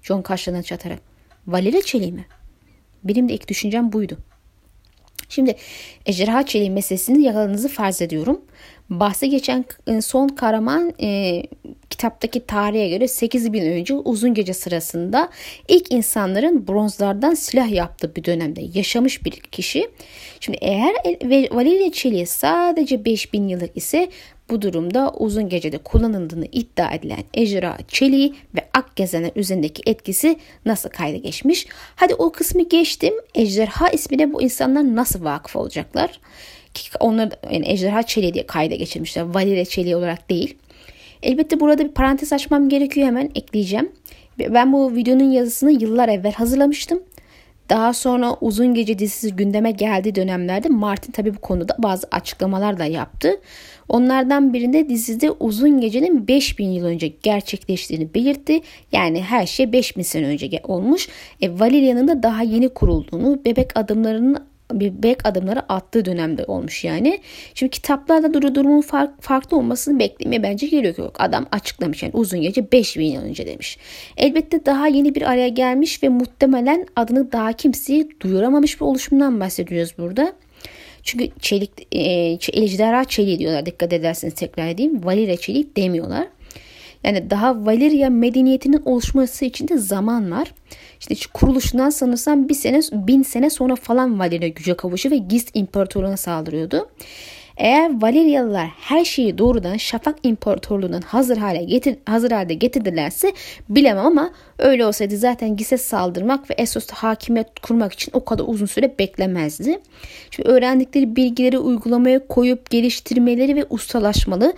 John 0.01 0.21
kaşlarına 0.21 0.63
çatarak. 0.63 0.99
Valile 1.47 1.81
çeliği 1.81 2.11
mi? 2.11 2.25
Benim 3.03 3.29
de 3.29 3.33
ilk 3.33 3.47
düşüncem 3.47 3.93
buydu. 3.93 4.17
Şimdi 5.29 5.55
ejderha 6.05 6.45
çeliği 6.45 6.71
meselesini 6.71 7.23
yakaladığınızı 7.23 7.69
farz 7.69 8.01
ediyorum. 8.01 8.41
Bahse 8.89 9.27
geçen 9.27 9.65
e, 9.87 10.01
son 10.01 10.27
kahraman 10.27 10.93
e, 11.01 11.43
kitaptaki 11.89 12.45
tarihe 12.45 12.89
göre 12.89 13.07
8 13.07 13.53
bin 13.53 13.61
önce 13.61 13.93
uzun 13.93 14.33
gece 14.33 14.53
sırasında 14.53 15.29
ilk 15.67 15.91
insanların 15.91 16.67
bronzlardan 16.67 17.33
silah 17.33 17.71
yaptığı 17.71 18.15
bir 18.15 18.23
dönemde 18.23 18.61
yaşamış 18.73 19.25
bir 19.25 19.31
kişi. 19.31 19.89
Şimdi 20.39 20.57
eğer 20.61 20.93
Valilya 21.51 21.91
çeliği 21.91 22.25
sadece 22.25 23.05
5000 23.05 23.47
yıllık 23.47 23.77
ise 23.77 24.09
bu 24.49 24.61
durumda 24.61 25.11
uzun 25.17 25.49
gecede 25.49 25.77
kullanıldığını 25.77 26.45
iddia 26.51 26.93
edilen 26.93 27.23
ejderha 27.33 27.77
çeliği 27.87 28.35
ve 28.55 28.67
ak 28.73 28.95
gezener 28.95 29.31
üzerindeki 29.35 29.83
etkisi 29.85 30.37
nasıl 30.65 30.89
kayda 30.89 31.17
geçmiş? 31.17 31.67
Hadi 31.95 32.15
o 32.15 32.31
kısmı 32.31 32.69
geçtim. 32.69 33.13
Ejderha 33.35 33.89
ismine 33.89 34.33
bu 34.33 34.41
insanlar 34.41 34.95
nasıl 34.95 35.23
vakıf 35.23 35.55
olacaklar? 35.55 36.19
Ki 36.73 36.89
onlar 36.99 37.29
yani 37.51 37.69
ejderha 37.69 38.03
çeliği 38.03 38.33
diye 38.33 38.47
kayda 38.47 38.75
geçirmişler. 38.75 39.23
Valire 39.23 39.65
çeliği 39.65 39.95
olarak 39.95 40.29
değil. 40.29 40.57
Elbette 41.23 41.59
burada 41.59 41.83
bir 41.83 41.93
parantez 41.93 42.33
açmam 42.33 42.69
gerekiyor 42.69 43.07
hemen 43.07 43.31
ekleyeceğim. 43.35 43.91
Ben 44.39 44.73
bu 44.73 44.95
videonun 44.95 45.31
yazısını 45.31 45.71
yıllar 45.71 46.09
evvel 46.09 46.33
hazırlamıştım. 46.33 46.99
Daha 47.69 47.93
sonra 47.93 48.33
Uzun 48.41 48.73
Gece 48.73 48.99
dizisi 48.99 49.35
gündeme 49.35 49.71
geldiği 49.71 50.15
dönemlerde 50.15 50.69
Martin 50.69 51.11
tabi 51.11 51.35
bu 51.35 51.39
konuda 51.39 51.75
bazı 51.77 52.07
açıklamalar 52.11 52.79
da 52.79 52.85
yaptı. 52.85 53.39
Onlardan 53.89 54.53
birinde 54.53 54.89
dizide 54.89 55.31
Uzun 55.31 55.81
Gece'nin 55.81 56.27
5000 56.27 56.65
yıl 56.65 56.85
önce 56.85 57.07
gerçekleştiğini 57.07 58.13
belirtti. 58.13 58.61
Yani 58.91 59.21
her 59.21 59.45
şey 59.45 59.71
5000 59.71 60.01
sene 60.01 60.25
önce 60.25 60.61
olmuş. 60.63 61.09
E, 61.41 61.59
Valeria'nın 61.59 62.07
da 62.07 62.23
daha 62.23 62.43
yeni 62.43 62.69
kurulduğunu, 62.69 63.45
bebek 63.45 63.79
adımlarının 63.79 64.37
bir 64.73 65.03
bek 65.03 65.25
adımları 65.25 65.73
attığı 65.73 66.05
dönemde 66.05 66.45
olmuş 66.45 66.83
yani. 66.83 67.19
Şimdi 67.53 67.69
kitaplarda 67.69 68.33
duru 68.33 68.55
durumun 68.55 68.81
fark, 68.81 69.21
farklı 69.21 69.57
olmasını 69.57 69.99
beklemeye 69.99 70.43
bence 70.43 70.67
gerek 70.67 70.97
yok. 70.97 71.15
Adam 71.19 71.45
açıklamış 71.51 72.03
yani 72.03 72.11
uzun 72.13 72.41
gece 72.41 72.71
5000 72.71 73.05
yıl 73.05 73.21
önce 73.21 73.47
demiş. 73.47 73.77
Elbette 74.17 74.65
daha 74.65 74.87
yeni 74.87 75.15
bir 75.15 75.21
araya 75.21 75.47
gelmiş 75.47 76.03
ve 76.03 76.09
muhtemelen 76.09 76.85
adını 76.95 77.31
daha 77.31 77.53
kimseye 77.53 78.07
duyuramamış 78.21 78.81
bir 78.81 78.85
oluşumdan 78.85 79.39
bahsediyoruz 79.39 79.93
burada. 79.97 80.33
Çünkü 81.07 81.29
çelik, 81.39 81.71
e, 81.91 82.37
ejderha 82.53 83.05
çeliği 83.05 83.39
diyorlar 83.39 83.65
dikkat 83.65 83.93
ederseniz 83.93 84.33
tekrar 84.33 84.67
edeyim. 84.67 85.05
Valire 85.05 85.37
çeliği 85.37 85.67
demiyorlar. 85.77 86.27
Yani 87.03 87.29
daha 87.29 87.65
Valeria 87.65 88.09
medeniyetinin 88.09 88.81
oluşması 88.85 89.45
için 89.45 89.67
de 89.67 89.77
zaman 89.77 90.31
var. 90.31 90.53
İşte 90.99 91.15
kuruluşundan 91.33 91.89
sanırsam 91.89 92.49
bir 92.49 92.53
sene, 92.53 92.81
bin 92.91 93.23
sene 93.23 93.49
sonra 93.49 93.75
falan 93.75 94.19
Valeria 94.19 94.47
güce 94.47 94.73
kavuşu 94.73 95.11
ve 95.11 95.17
Giz 95.17 95.45
imparatorluğuna 95.53 96.17
saldırıyordu. 96.17 96.89
Eğer 97.57 98.01
Valeryalılar 98.01 98.67
her 98.67 99.05
şeyi 99.05 99.37
doğrudan 99.37 99.77
Şafak 99.77 100.15
İmparatorluğu'ndan 100.23 101.01
hazır 101.01 101.37
hale 101.37 101.63
getir, 101.63 101.95
hazır 102.05 102.31
halde 102.31 102.53
getirdilerse 102.53 103.31
bilemem 103.69 104.05
ama 104.05 104.31
öyle 104.59 104.85
olsaydı 104.85 105.17
zaten 105.17 105.55
Gis'e 105.55 105.77
saldırmak 105.77 106.49
ve 106.49 106.53
Essos'ta 106.53 106.95
hakimiyet 106.95 107.59
kurmak 107.59 107.93
için 107.93 108.11
o 108.13 108.25
kadar 108.25 108.43
uzun 108.47 108.65
süre 108.65 108.95
beklemezdi. 108.99 109.79
Şimdi 110.31 110.49
öğrendikleri 110.49 111.15
bilgileri 111.15 111.59
uygulamaya 111.59 112.27
koyup 112.27 112.69
geliştirmeleri 112.69 113.55
ve 113.55 113.65
ustalaşmalı 113.69 114.53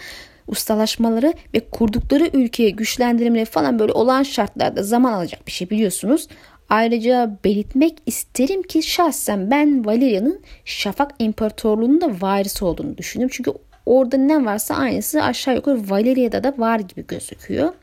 ustalaşmaları 0.50 1.34
ve 1.54 1.60
kurdukları 1.60 2.30
ülkeye 2.34 2.70
güçlendirmeleri 2.70 3.46
falan 3.46 3.80
böyle 3.80 3.92
olan 3.92 4.24
şartlarda 4.24 4.84
zaman 4.84 5.14
alacak 5.14 5.48
bir 5.48 5.52
şey 5.52 5.70
biliyorsunuz. 5.70 6.28
Ayrıca 6.70 7.38
belirtmek 7.44 7.98
isterim 8.06 8.64
ki 8.64 8.84
şahsen 8.84 9.52
ben 9.52 9.86
Valeria'nın 9.86 10.42
Şafak 10.66 11.12
İmparatorluğu'nun 11.20 12.02
da 12.02 12.22
varisi 12.22 12.66
olduğunu 12.66 12.98
düşünüyorum. 12.98 13.34
Çünkü 13.36 13.54
orada 13.86 14.18
ne 14.18 14.46
varsa 14.46 14.76
aynısı 14.76 15.24
aşağı 15.24 15.56
yukarı 15.56 15.90
Valeria'da 15.90 16.44
da 16.44 16.54
var 16.58 16.80
gibi 16.80 17.08
gözüküyor. 17.08 17.74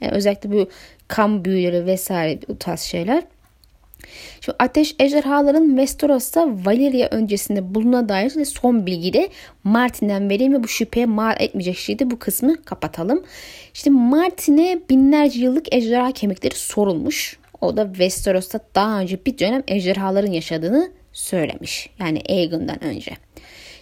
Yani 0.00 0.12
özellikle 0.12 0.52
bu 0.52 0.68
kan 1.08 1.44
büyüleri 1.44 1.86
vesaire 1.86 2.40
bu 2.48 2.58
tarz 2.58 2.80
şeyler. 2.80 3.22
Şu 4.40 4.52
ateş 4.58 4.94
ejderhaların 4.98 5.68
Westeros'ta 5.68 6.48
Valeria 6.64 7.08
öncesinde 7.10 7.74
buluna 7.74 8.08
dair 8.08 8.44
son 8.44 8.86
bilgi 8.86 9.12
de 9.12 9.28
Martin'den 9.64 10.30
vereyim 10.30 10.54
ve 10.54 10.62
bu 10.62 10.68
şüpheye 10.68 11.06
mal 11.06 11.36
etmeyecek 11.38 11.78
şekilde 11.78 12.10
bu 12.10 12.18
kısmı 12.18 12.62
kapatalım. 12.62 13.24
İşte 13.74 13.90
Martin'e 13.90 14.80
binlerce 14.90 15.40
yıllık 15.40 15.74
ejderha 15.74 16.12
kemikleri 16.12 16.54
sorulmuş. 16.54 17.38
O 17.60 17.76
da 17.76 17.86
Westeros'ta 17.86 18.60
daha 18.74 19.00
önce 19.00 19.18
bir 19.26 19.38
dönem 19.38 19.62
ejderhaların 19.68 20.32
yaşadığını 20.32 20.90
söylemiş. 21.12 21.90
Yani 21.98 22.22
Aegon'dan 22.28 22.84
önce. 22.84 23.12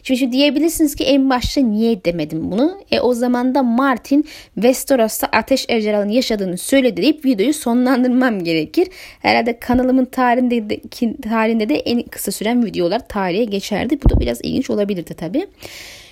Şimdi 0.03 0.33
diyebilirsiniz 0.33 0.95
ki 0.95 1.05
en 1.05 1.31
başta 1.31 1.61
niye 1.61 2.05
demedim 2.05 2.51
bunu? 2.51 2.79
E 2.91 3.01
o 3.01 3.15
zaman 3.15 3.55
da 3.55 3.63
Martin 3.63 4.25
Westeros'ta 4.55 5.27
ateş 5.27 5.67
ejderhanın 5.69 6.09
yaşadığını 6.09 6.59
söyledi 6.59 7.03
deyip 7.03 7.25
videoyu 7.25 7.55
sonlandırmam 7.55 8.45
gerekir. 8.45 8.89
Herhalde 9.21 9.59
kanalımın 9.59 10.05
tarihinde 10.05 10.71
de, 10.71 10.81
tarihinde 11.23 11.69
de 11.69 11.75
en 11.75 12.03
kısa 12.03 12.33
süren 12.33 12.65
videolar 12.65 13.09
tarihe 13.09 13.45
geçerdi. 13.45 13.99
Bu 14.05 14.11
da 14.11 14.21
biraz 14.21 14.41
ilginç 14.43 14.71
olabilirdi 14.71 15.15
tabii. 15.15 15.47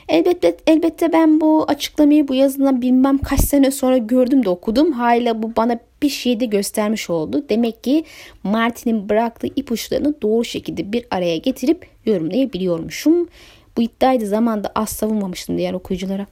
Elbette, 0.09 0.57
elbette 0.67 1.13
ben 1.13 1.41
bu 1.41 1.65
açıklamayı 1.69 2.29
bu 2.29 2.35
yazıdan 2.35 2.83
bilmem 2.83 3.19
kaç 3.19 3.41
sene 3.41 3.71
sonra 3.71 3.99
gördüm 3.99 4.45
de 4.45 4.49
okudum. 4.49 4.93
Hala 4.93 5.43
bu 5.43 5.57
bana 5.57 5.79
bir 6.03 6.09
şey 6.09 6.41
de 6.41 6.45
göstermiş 6.45 7.11
oldu. 7.11 7.45
Demek 7.49 7.85
ki 7.85 8.05
Martin'in 8.43 9.09
bıraktığı 9.09 9.47
ipuçlarını 9.57 10.23
doğru 10.23 10.45
şekilde 10.45 10.93
bir 10.93 11.07
araya 11.11 11.37
getirip 11.37 11.87
yorumlayabiliyormuşum. 12.07 13.29
Bu 13.77 13.83
iddiayı 13.83 14.21
da 14.21 14.27
zamanda 14.27 14.73
az 14.75 14.89
savunmamıştım 14.89 15.59
diğer 15.59 15.73
okuyuculara. 15.73 16.27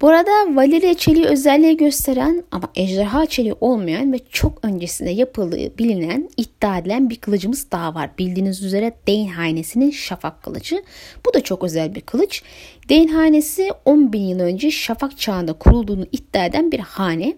Bu 0.00 0.08
arada 0.08 0.30
Valeria 0.56 0.94
çeliği 0.94 1.24
özelliği 1.24 1.76
gösteren 1.76 2.44
ama 2.50 2.68
ejderha 2.74 3.26
çeliği 3.26 3.54
olmayan 3.60 4.12
ve 4.12 4.18
çok 4.30 4.64
öncesinde 4.64 5.10
yapıldığı 5.10 5.78
bilinen 5.78 6.30
iddia 6.36 6.78
edilen 6.78 7.10
bir 7.10 7.16
kılıcımız 7.16 7.70
daha 7.72 7.94
var. 7.94 8.10
Bildiğiniz 8.18 8.62
üzere 8.62 8.92
Dane 9.08 9.30
hanesinin 9.30 9.90
şafak 9.90 10.42
kılıcı. 10.42 10.82
Bu 11.26 11.34
da 11.34 11.40
çok 11.40 11.64
özel 11.64 11.94
bir 11.94 12.00
kılıç. 12.00 12.42
Dane 12.90 13.12
hanesi 13.12 13.70
10 13.84 14.12
bin 14.12 14.22
yıl 14.22 14.40
önce 14.40 14.70
şafak 14.70 15.18
çağında 15.18 15.52
kurulduğunu 15.52 16.06
iddia 16.12 16.44
eden 16.44 16.72
bir 16.72 16.80
hane. 16.80 17.36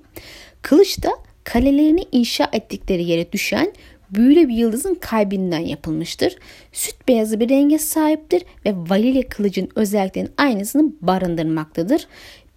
Kılıç 0.62 1.02
da 1.02 1.10
kalelerini 1.44 2.04
inşa 2.12 2.50
ettikleri 2.52 3.04
yere 3.04 3.32
düşen 3.32 3.72
büyülü 4.10 4.48
bir 4.48 4.54
yıldızın 4.54 4.94
kalbinden 4.94 5.58
yapılmıştır. 5.58 6.36
Süt 6.72 7.08
beyazı 7.08 7.40
bir 7.40 7.48
renge 7.48 7.78
sahiptir 7.78 8.42
ve 8.66 8.74
vanilya 8.76 9.28
kılıcın 9.28 9.68
özelliklerinin 9.74 10.32
aynısını 10.36 10.92
barındırmaktadır. 11.00 12.06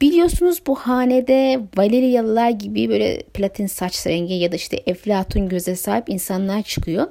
Biliyorsunuz 0.04 0.62
bu 0.68 0.76
hanede 0.76 1.60
Valeriyalılar 1.78 2.50
gibi 2.50 2.90
böyle 2.90 3.24
platin 3.34 3.68
saç 3.68 4.08
rengi 4.08 4.34
ya 4.34 4.52
da 4.52 4.56
işte 4.56 4.78
eflatun 4.86 5.50
göze 5.50 5.76
sahip 5.76 6.10
insanlar 6.10 6.62
çıkıyor. 6.62 7.08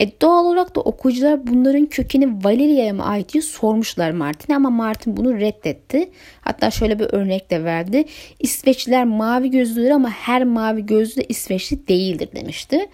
E 0.00 0.20
doğal 0.20 0.44
olarak 0.44 0.76
da 0.76 0.80
okuyucular 0.80 1.46
bunların 1.46 1.86
kökeni 1.86 2.44
Valeria'ya 2.44 2.94
mı 2.94 3.04
ait 3.04 3.32
diye 3.32 3.42
sormuşlar 3.42 4.10
Martin'e 4.10 4.56
ama 4.56 4.70
Martin 4.70 5.16
bunu 5.16 5.40
reddetti. 5.40 6.10
Hatta 6.40 6.70
şöyle 6.70 6.98
bir 6.98 7.06
örnek 7.12 7.50
de 7.50 7.64
verdi. 7.64 8.04
İsveçliler 8.40 9.04
mavi 9.04 9.50
gözlüdür 9.50 9.90
ama 9.90 10.10
her 10.10 10.44
mavi 10.44 10.86
gözlü 10.86 11.20
de 11.20 11.24
İsveçli 11.28 11.88
değildir 11.88 12.28
demişti. 12.34 12.86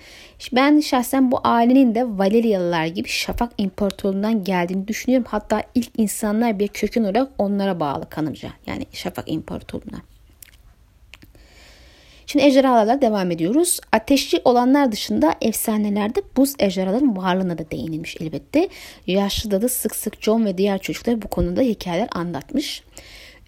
Ben 0.53 0.81
şahsen 0.81 1.31
bu 1.31 1.41
ailenin 1.45 1.95
de 1.95 2.05
Valeriyalılar 2.19 2.87
gibi 2.87 3.09
Şafak 3.09 3.53
İmparatorluğundan 3.59 4.45
geldiğini 4.45 4.89
düşünüyorum. 4.89 5.27
Hatta 5.31 5.63
ilk 5.75 5.91
insanlar 5.97 6.59
bir 6.59 6.69
köken 6.69 7.05
olarak 7.05 7.29
onlara 7.39 7.81
bağlı 7.81 8.09
kanımca. 8.09 8.49
Yani 8.67 8.87
Şafak 8.93 9.25
İmparatorluğuna. 9.33 10.03
Şimdi 12.27 12.45
ejderhalarla 12.45 13.03
devam 13.03 13.31
ediyoruz. 13.31 13.81
Ateşli 13.93 14.41
olanlar 14.45 14.93
dışında 14.93 15.35
efsanelerde 15.41 16.23
buz 16.37 16.55
ejderhaların 16.59 17.17
varlığına 17.17 17.59
da 17.59 17.71
değinilmiş 17.71 18.17
elbette. 18.21 18.69
Yaşlıda 19.07 19.63
da 19.63 19.69
sık 19.69 19.97
sık 19.97 20.23
John 20.23 20.45
ve 20.45 20.59
diğer 20.59 20.79
çocuklar 20.79 21.23
bu 21.23 21.29
konuda 21.29 21.61
hikayeler 21.61 22.09
anlatmış. 22.13 22.83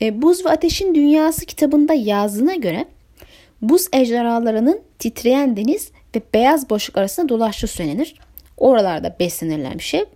E, 0.00 0.22
buz 0.22 0.44
ve 0.44 0.50
Ateşin 0.50 0.94
Dünyası 0.94 1.46
kitabında 1.46 1.94
yazdığına 1.94 2.54
göre 2.54 2.84
buz 3.62 3.88
ejderhalarının 3.92 4.80
titreyen 4.98 5.56
deniz 5.56 5.90
ve 6.16 6.22
beyaz 6.34 6.70
boşluk 6.70 6.96
arasında 6.96 7.28
dolaştığı 7.28 7.66
söylenir. 7.66 8.14
Oralarda 8.56 9.16
beslenirlermiş 9.20 9.94
hep. 9.94 10.08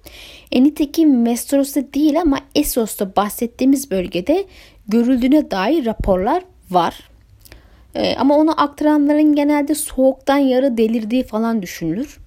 E, 0.52 0.64
nitekim 0.64 1.24
Westeros'ta 1.24 1.80
değil 1.94 2.20
ama 2.20 2.38
Essos'ta 2.54 3.16
bahsettiğimiz 3.16 3.90
bölgede 3.90 4.44
görüldüğüne 4.88 5.50
dair 5.50 5.84
raporlar 5.84 6.42
var. 6.70 7.10
E, 7.94 8.16
ama 8.16 8.36
onu 8.36 8.62
aktaranların 8.62 9.34
genelde 9.34 9.74
soğuktan 9.74 10.38
yarı 10.38 10.76
delirdiği 10.76 11.22
falan 11.22 11.62
düşünülür. 11.62 12.18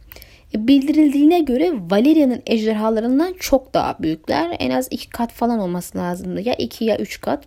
E, 0.56 0.68
bildirildiğine 0.68 1.40
göre 1.40 1.72
Valeria'nın 1.92 2.42
ejderhalarından 2.46 3.34
çok 3.40 3.74
daha 3.74 3.96
büyükler. 4.00 4.56
En 4.60 4.72
az 4.72 4.88
iki 4.92 5.10
kat 5.10 5.32
falan 5.32 5.60
olması 5.60 5.98
lazımdı. 5.98 6.42
Ya 6.42 6.54
iki 6.54 6.86
ya 6.86 6.98
üç 6.98 7.22
kat. 7.22 7.44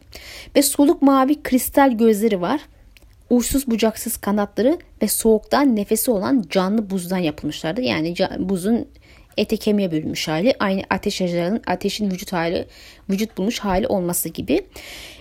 Ve 0.56 0.62
soluk 0.62 1.02
mavi 1.02 1.42
kristal 1.42 1.90
gözleri 1.92 2.40
var. 2.40 2.60
Uçsuz 3.30 3.66
bucaksız 3.66 4.16
kanatları 4.16 4.78
ve 5.02 5.08
soğuktan 5.08 5.76
nefesi 5.76 6.10
olan 6.10 6.44
canlı 6.50 6.90
buzdan 6.90 7.18
yapılmışlardı. 7.18 7.82
Yani 7.82 8.14
buzun 8.38 8.88
ete 9.36 9.56
kemiğe 9.56 9.92
bölünmüş 9.92 10.28
hali. 10.28 10.54
Aynı 10.58 10.82
ateş 10.90 11.20
ejderhanın 11.20 11.62
ateşin 11.66 12.10
vücut 12.10 12.32
hali, 12.32 12.66
vücut 13.10 13.38
bulmuş 13.38 13.58
hali 13.58 13.86
olması 13.86 14.28
gibi. 14.28 14.66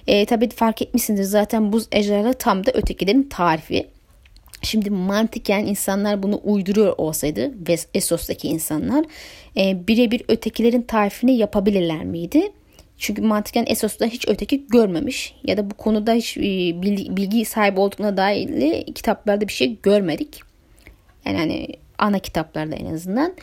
E, 0.08 0.26
tabii 0.26 0.50
fark 0.50 0.82
etmişsinizdir 0.82 1.24
zaten 1.24 1.74
buz 1.74 1.88
ejderhaları 1.92 2.34
tam 2.34 2.66
da 2.66 2.72
ötekilerin 2.72 3.24
tarifi. 3.24 3.88
Şimdi 4.62 4.90
mantıken 4.90 5.66
insanlar 5.66 6.24
bunu 6.24 6.42
uyduruyor 6.44 6.94
olsaydı 6.98 7.52
ve 7.70 7.76
Esos'taki 7.94 8.48
insanlar 8.48 9.06
e, 9.58 9.88
birebir 9.88 10.22
ötekilerin 10.28 10.82
tarifini 10.82 11.38
yapabilirler 11.38 12.06
miydi? 12.06 12.52
Çünkü 12.98 13.22
mantıken 13.22 13.66
Esos'ta 13.68 14.06
hiç 14.06 14.28
öteki 14.28 14.68
görmemiş 14.68 15.36
ya 15.44 15.58
da 15.58 15.70
bu 15.72 15.74
konuda 15.74 16.14
hiç 16.14 16.38
e, 16.38 16.42
bilgi, 17.16 17.46
sahibi 17.46 17.80
olduğuna 17.80 18.18
dair 18.18 18.86
kitaplarda 18.86 19.48
bir 19.48 19.54
şey 19.54 19.78
görmedik. 19.84 20.42
Yani 21.26 21.38
hani 21.38 21.68
ana 21.98 22.20
kitaplarda 22.20 22.76
en 22.76 22.94
azından. 22.94 23.34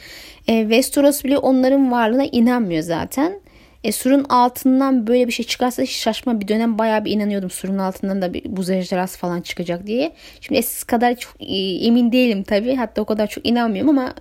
E, 0.49 0.61
Westeros 0.61 1.25
bile 1.25 1.39
onların 1.39 1.93
varlığına 1.93 2.25
inanmıyor 2.25 2.83
zaten. 2.83 3.41
E, 3.85 3.93
surun 3.93 4.25
altından 4.25 5.07
böyle 5.07 5.27
bir 5.27 5.33
şey 5.33 5.47
çıkarsa 5.47 5.87
şaşma 5.87 6.41
bir 6.41 6.49
dönem 6.49 6.79
bayağı 6.79 7.05
bir 7.05 7.11
inanıyordum 7.11 7.51
surun 7.51 7.79
altından 7.79 8.23
da 8.23 8.35
bir 8.35 8.57
buz 8.57 8.71
ejderhası 8.71 9.19
falan 9.19 9.41
çıkacak 9.41 9.87
diye. 9.87 10.13
Şimdi 10.41 10.59
eskisi 10.59 10.87
kadar 10.87 11.17
çok 11.17 11.35
e, 11.41 11.57
emin 11.87 12.13
değilim 12.13 12.43
tabii. 12.43 12.75
Hatta 12.75 13.03
o 13.03 13.05
kadar 13.05 13.27
çok 13.27 13.47
inanmıyorum 13.47 13.99
ama 13.99 14.15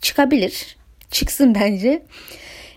çıkabilir. 0.00 0.76
Çıksın 1.10 1.54
bence. 1.54 2.02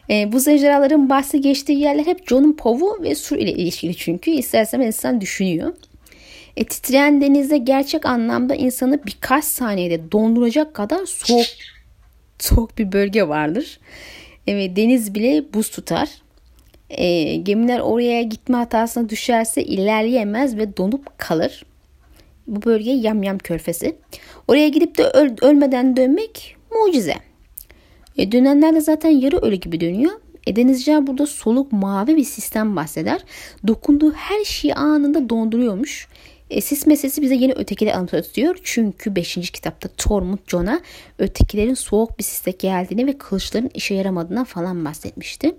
E, 0.09 0.31
buz 0.31 0.47
ejderhaların 0.47 1.09
bahsi 1.09 1.41
geçtiği 1.41 1.79
yerler 1.79 2.05
hep 2.05 2.29
John'un 2.29 2.53
povu 2.53 2.97
ve 3.01 3.15
sur 3.15 3.37
ile 3.37 3.51
ilişkili 3.51 3.95
çünkü. 3.95 4.31
istersen 4.31 4.79
insan 4.79 5.21
düşünüyor. 5.21 5.73
E, 6.57 6.65
titreyen 6.65 7.21
denizde 7.21 7.57
gerçek 7.57 8.05
anlamda 8.05 8.55
insanı 8.55 9.05
birkaç 9.05 9.45
saniyede 9.45 10.11
donduracak 10.11 10.73
kadar 10.73 11.05
soğuk 11.05 11.47
soğuk 12.39 12.77
bir 12.77 12.91
bölge 12.91 13.27
vardır. 13.27 13.79
Evet, 14.47 14.75
deniz 14.75 15.15
bile 15.15 15.53
buz 15.53 15.69
tutar. 15.69 16.09
E, 16.89 17.35
gemiler 17.35 17.79
oraya 17.79 18.21
gitme 18.21 18.57
hatasına 18.57 19.09
düşerse 19.09 19.63
ilerleyemez 19.63 20.57
ve 20.57 20.77
donup 20.77 21.19
kalır. 21.19 21.65
Bu 22.47 22.63
bölge 22.63 22.91
Yamyam 22.91 23.37
Körfezi. 23.37 23.95
Oraya 24.47 24.67
gidip 24.67 24.97
de 24.97 25.03
öl, 25.03 25.35
ölmeden 25.41 25.97
dönmek 25.97 26.55
mucize. 26.71 27.15
E, 28.19 28.32
dönenler 28.32 28.75
de 28.75 28.82
zaten 28.82 29.10
yarı 29.10 29.38
ölü 29.38 29.55
gibi 29.55 29.79
dönüyor. 29.79 30.12
E, 30.47 30.55
denizciler 30.55 31.08
burada 31.08 31.27
soluk 31.27 31.71
mavi 31.71 32.15
bir 32.15 32.23
sistem 32.23 32.75
bahseder. 32.75 33.21
Dokunduğu 33.67 34.12
her 34.12 34.43
şeyi 34.43 34.75
anında 34.75 35.29
donduruyormuş. 35.29 36.08
E, 36.49 36.62
sis 36.62 36.88
meselesi 36.88 37.21
bize 37.21 37.36
yeni 37.36 37.53
ötekileri 37.53 37.95
anlatıyor. 37.95 38.60
Çünkü 38.63 39.15
5. 39.15 39.51
kitapta 39.51 39.89
Tormund 39.97 40.39
Jon'a 40.47 40.82
ötekilerin 41.19 41.73
soğuk 41.73 42.19
bir 42.19 42.23
siste 42.23 42.51
geldiğini 42.51 43.08
ve 43.08 43.17
kılıçların 43.17 43.71
işe 43.73 43.95
yaramadığından 43.95 44.43
falan 44.43 44.86
bahsetmişti. 44.86 45.55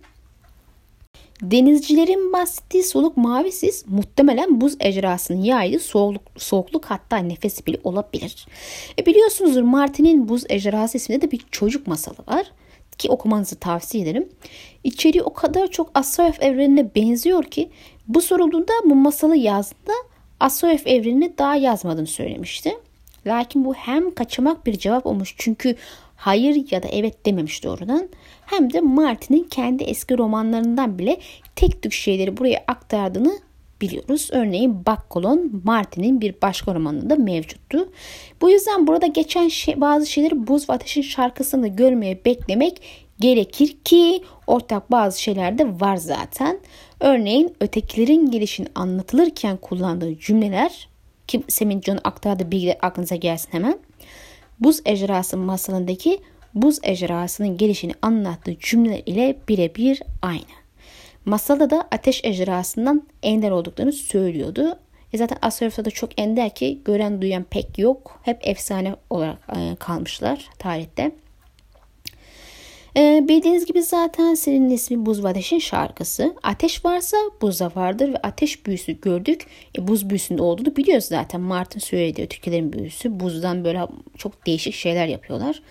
Denizcilerin 1.43 2.33
bahsettiği 2.33 2.83
soluk 2.83 3.17
mavi 3.17 3.53
sis 3.53 3.87
muhtemelen 3.87 4.61
buz 4.61 4.77
ejderhasının 4.81 5.43
yaydığı 5.43 5.79
soğukluk, 5.79 6.23
soğukluk 6.37 6.85
hatta 6.85 7.17
nefesi 7.17 7.67
bile 7.67 7.79
olabilir. 7.85 8.47
E 8.99 9.07
biliyorsunuzdur 9.07 9.63
Martin'in 9.63 10.29
buz 10.29 10.45
ejderhası 10.49 10.97
isminde 10.97 11.21
de 11.23 11.31
bir 11.31 11.41
çocuk 11.51 11.87
masalı 11.87 12.17
var 12.29 12.53
ki 12.99 13.09
okumanızı 13.09 13.57
tavsiye 13.57 14.03
ederim. 14.05 14.29
İçeriği 14.85 15.23
o 15.23 15.33
kadar 15.33 15.67
çok 15.67 15.91
Asoyev 15.95 16.33
evrenine 16.41 16.95
benziyor 16.95 17.45
ki 17.45 17.71
bu 18.09 18.21
sorulduğunda 18.21 18.73
bu 18.85 18.95
masalı 18.95 19.37
yazdığında 19.37 19.93
Asoyev 20.41 20.79
evrenini 20.87 21.39
daha 21.39 21.57
yazmadığını 21.57 22.07
söylemişti. 22.07 22.79
Lakin 23.27 23.65
bu 23.65 23.75
hem 23.75 24.15
kaçamak 24.15 24.67
bir 24.67 24.79
cevap 24.79 25.07
olmuş 25.07 25.35
çünkü 25.39 25.77
hayır 26.21 26.67
ya 26.71 26.83
da 26.83 26.89
evet 26.89 27.27
dememiş 27.27 27.65
doğrudan. 27.65 28.09
Hem 28.47 28.73
de 28.73 28.81
Martin'in 28.81 29.45
kendi 29.45 29.85
eski 29.85 30.19
romanlarından 30.19 30.99
bile 30.99 31.21
tek 31.57 31.83
tük 31.83 31.93
şeyleri 31.93 32.37
buraya 32.37 32.65
aktardığını 32.69 33.39
biliyoruz. 33.81 34.29
Örneğin 34.33 34.87
Bakkolon 34.87 35.63
Martin'in 35.65 36.21
bir 36.21 36.35
başka 36.43 36.75
romanında 36.75 37.17
mevcuttu. 37.17 37.89
Bu 38.41 38.51
yüzden 38.51 38.87
burada 38.87 39.07
geçen 39.07 39.49
şey, 39.49 39.81
bazı 39.81 40.07
şeyleri 40.07 40.47
Buz 40.47 40.69
ve 40.69 40.73
Ateş'in 40.73 41.03
şarkısında 41.03 41.67
görmeye 41.67 42.25
beklemek 42.25 42.83
gerekir 43.21 43.77
ki 43.85 44.23
ortak 44.47 44.91
bazı 44.91 45.23
şeyler 45.23 45.59
de 45.59 45.81
var 45.81 45.97
zaten. 45.97 46.59
Örneğin 47.01 47.55
ötekilerin 47.61 48.31
gelişini 48.31 48.67
anlatılırken 48.75 49.57
kullandığı 49.57 50.19
cümleler 50.19 50.89
ki 51.27 51.43
Semin 51.49 51.81
John 51.81 51.99
aktardığı 52.05 52.51
bilgiler 52.51 52.77
aklınıza 52.83 53.17
gelsin 53.17 53.53
hemen. 53.53 53.79
Buz 54.61 54.81
ejderhası 54.85 55.37
masalındaki 55.37 56.21
buz 56.55 56.79
ejderhasının 56.83 57.57
gelişini 57.57 57.93
anlattığı 58.03 58.59
cümleler 58.59 59.03
ile 59.07 59.37
birebir 59.49 60.03
aynı. 60.23 60.61
Masalda 61.25 61.71
da 61.71 61.89
ateş 61.91 62.25
ejderhasından 62.25 63.03
ender 63.23 63.51
olduklarını 63.51 63.93
söylüyordu. 63.93 64.79
E 65.13 65.19
zaten 65.19 65.39
Asyaf'ta 65.43 65.85
da 65.85 65.91
çok 65.91 66.21
ender 66.21 66.55
ki 66.55 66.81
gören 66.85 67.23
duyan 67.23 67.45
pek 67.45 67.79
yok. 67.79 68.21
Hep 68.23 68.39
efsane 68.43 68.97
olarak 69.11 69.39
e, 69.57 69.77
kalmışlar 69.77 70.49
tarihte. 70.59 71.13
E, 73.21 73.29
bildiğiniz 73.29 73.67
gibi 73.67 73.83
zaten 73.83 74.35
serinin 74.35 74.71
ismi 74.71 75.07
Buz 75.07 75.25
ve 75.25 75.29
Ateş'in 75.29 75.59
şarkısı. 75.59 76.35
Ateş 76.43 76.85
varsa 76.85 77.17
buz 77.43 77.61
da 77.61 77.73
vardır 77.77 78.13
ve 78.13 78.17
ateş 78.17 78.67
büyüsü 78.67 79.01
gördük. 79.01 79.47
E, 79.79 79.89
buz 79.89 80.11
büyüsünde 80.11 80.43
olduğunu 80.43 80.77
biliyoruz 80.77 81.05
zaten. 81.05 81.41
Martin 81.41 81.81
söyledi 81.81 82.29
Türkiye'lerin 82.29 82.73
büyüsü. 82.73 83.21
Buzdan 83.21 83.65
böyle 83.65 83.87
çok 84.19 84.47
değişik 84.47 84.75
şeyler 84.75 85.07
yapıyorlar. 85.07 85.63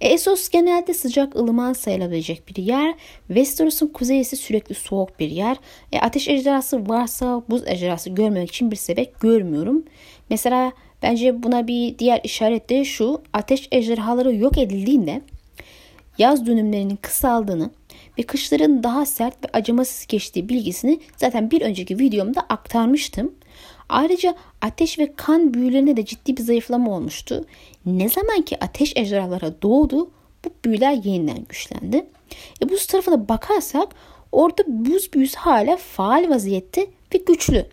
E, 0.00 0.08
Essos 0.08 0.48
genelde 0.48 0.94
sıcak 0.94 1.36
ılıman 1.36 1.72
sayılabilecek 1.72 2.48
bir 2.48 2.62
yer. 2.62 2.94
Westeros'un 3.26 3.86
kuzeyi 3.86 4.24
sürekli 4.24 4.74
soğuk 4.74 5.20
bir 5.20 5.30
yer. 5.30 5.56
E, 5.92 5.98
ateş 5.98 6.28
ejderhası 6.28 6.88
varsa 6.88 7.42
buz 7.50 7.62
ejderhası 7.66 8.10
görmemek 8.10 8.48
için 8.48 8.70
bir 8.70 8.76
sebep 8.76 9.20
görmüyorum. 9.20 9.84
Mesela 10.30 10.72
bence 11.02 11.42
buna 11.42 11.66
bir 11.66 11.98
diğer 11.98 12.20
işaret 12.24 12.70
de 12.70 12.84
şu. 12.84 13.22
Ateş 13.32 13.68
ejderhaları 13.72 14.34
yok 14.34 14.58
edildiğinde 14.58 15.22
yaz 16.18 16.46
dönümlerinin 16.46 16.96
kısaldığını 16.96 17.70
ve 18.18 18.22
kışların 18.22 18.82
daha 18.82 19.06
sert 19.06 19.44
ve 19.44 19.48
acımasız 19.52 20.06
geçtiği 20.06 20.48
bilgisini 20.48 21.00
zaten 21.16 21.50
bir 21.50 21.62
önceki 21.62 21.98
videomda 21.98 22.40
aktarmıştım. 22.40 23.34
Ayrıca 23.88 24.34
ateş 24.60 24.98
ve 24.98 25.12
kan 25.16 25.54
büyülerinde 25.54 25.96
de 25.96 26.04
ciddi 26.04 26.36
bir 26.36 26.42
zayıflama 26.42 26.90
olmuştu. 26.90 27.44
Ne 27.86 28.08
zaman 28.08 28.42
ki 28.42 28.64
ateş 28.64 28.92
ejderhalara 28.96 29.62
doğdu 29.62 30.10
bu 30.44 30.50
büyüler 30.64 30.92
yeniden 30.92 31.44
güçlendi. 31.48 32.06
E 32.62 32.68
buz 32.68 32.86
tarafına 32.86 33.28
bakarsak 33.28 33.88
orada 34.32 34.62
buz 34.66 35.12
büyüsü 35.12 35.38
hala 35.38 35.76
faal 35.76 36.28
vaziyette 36.28 36.86
ve 37.14 37.18
güçlü. 37.18 37.66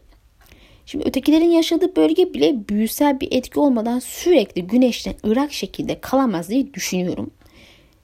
Şimdi 0.86 1.08
ötekilerin 1.08 1.50
yaşadığı 1.50 1.96
bölge 1.96 2.34
bile 2.34 2.70
büyüsel 2.70 3.20
bir 3.20 3.28
etki 3.32 3.60
olmadan 3.60 4.00
sürekli 4.00 4.68
güneşten 4.68 5.16
ırak 5.26 5.54
şekilde 5.54 6.02
kalamaz 6.02 6.50
diye 6.50 6.74
düşünüyorum. 6.74 7.32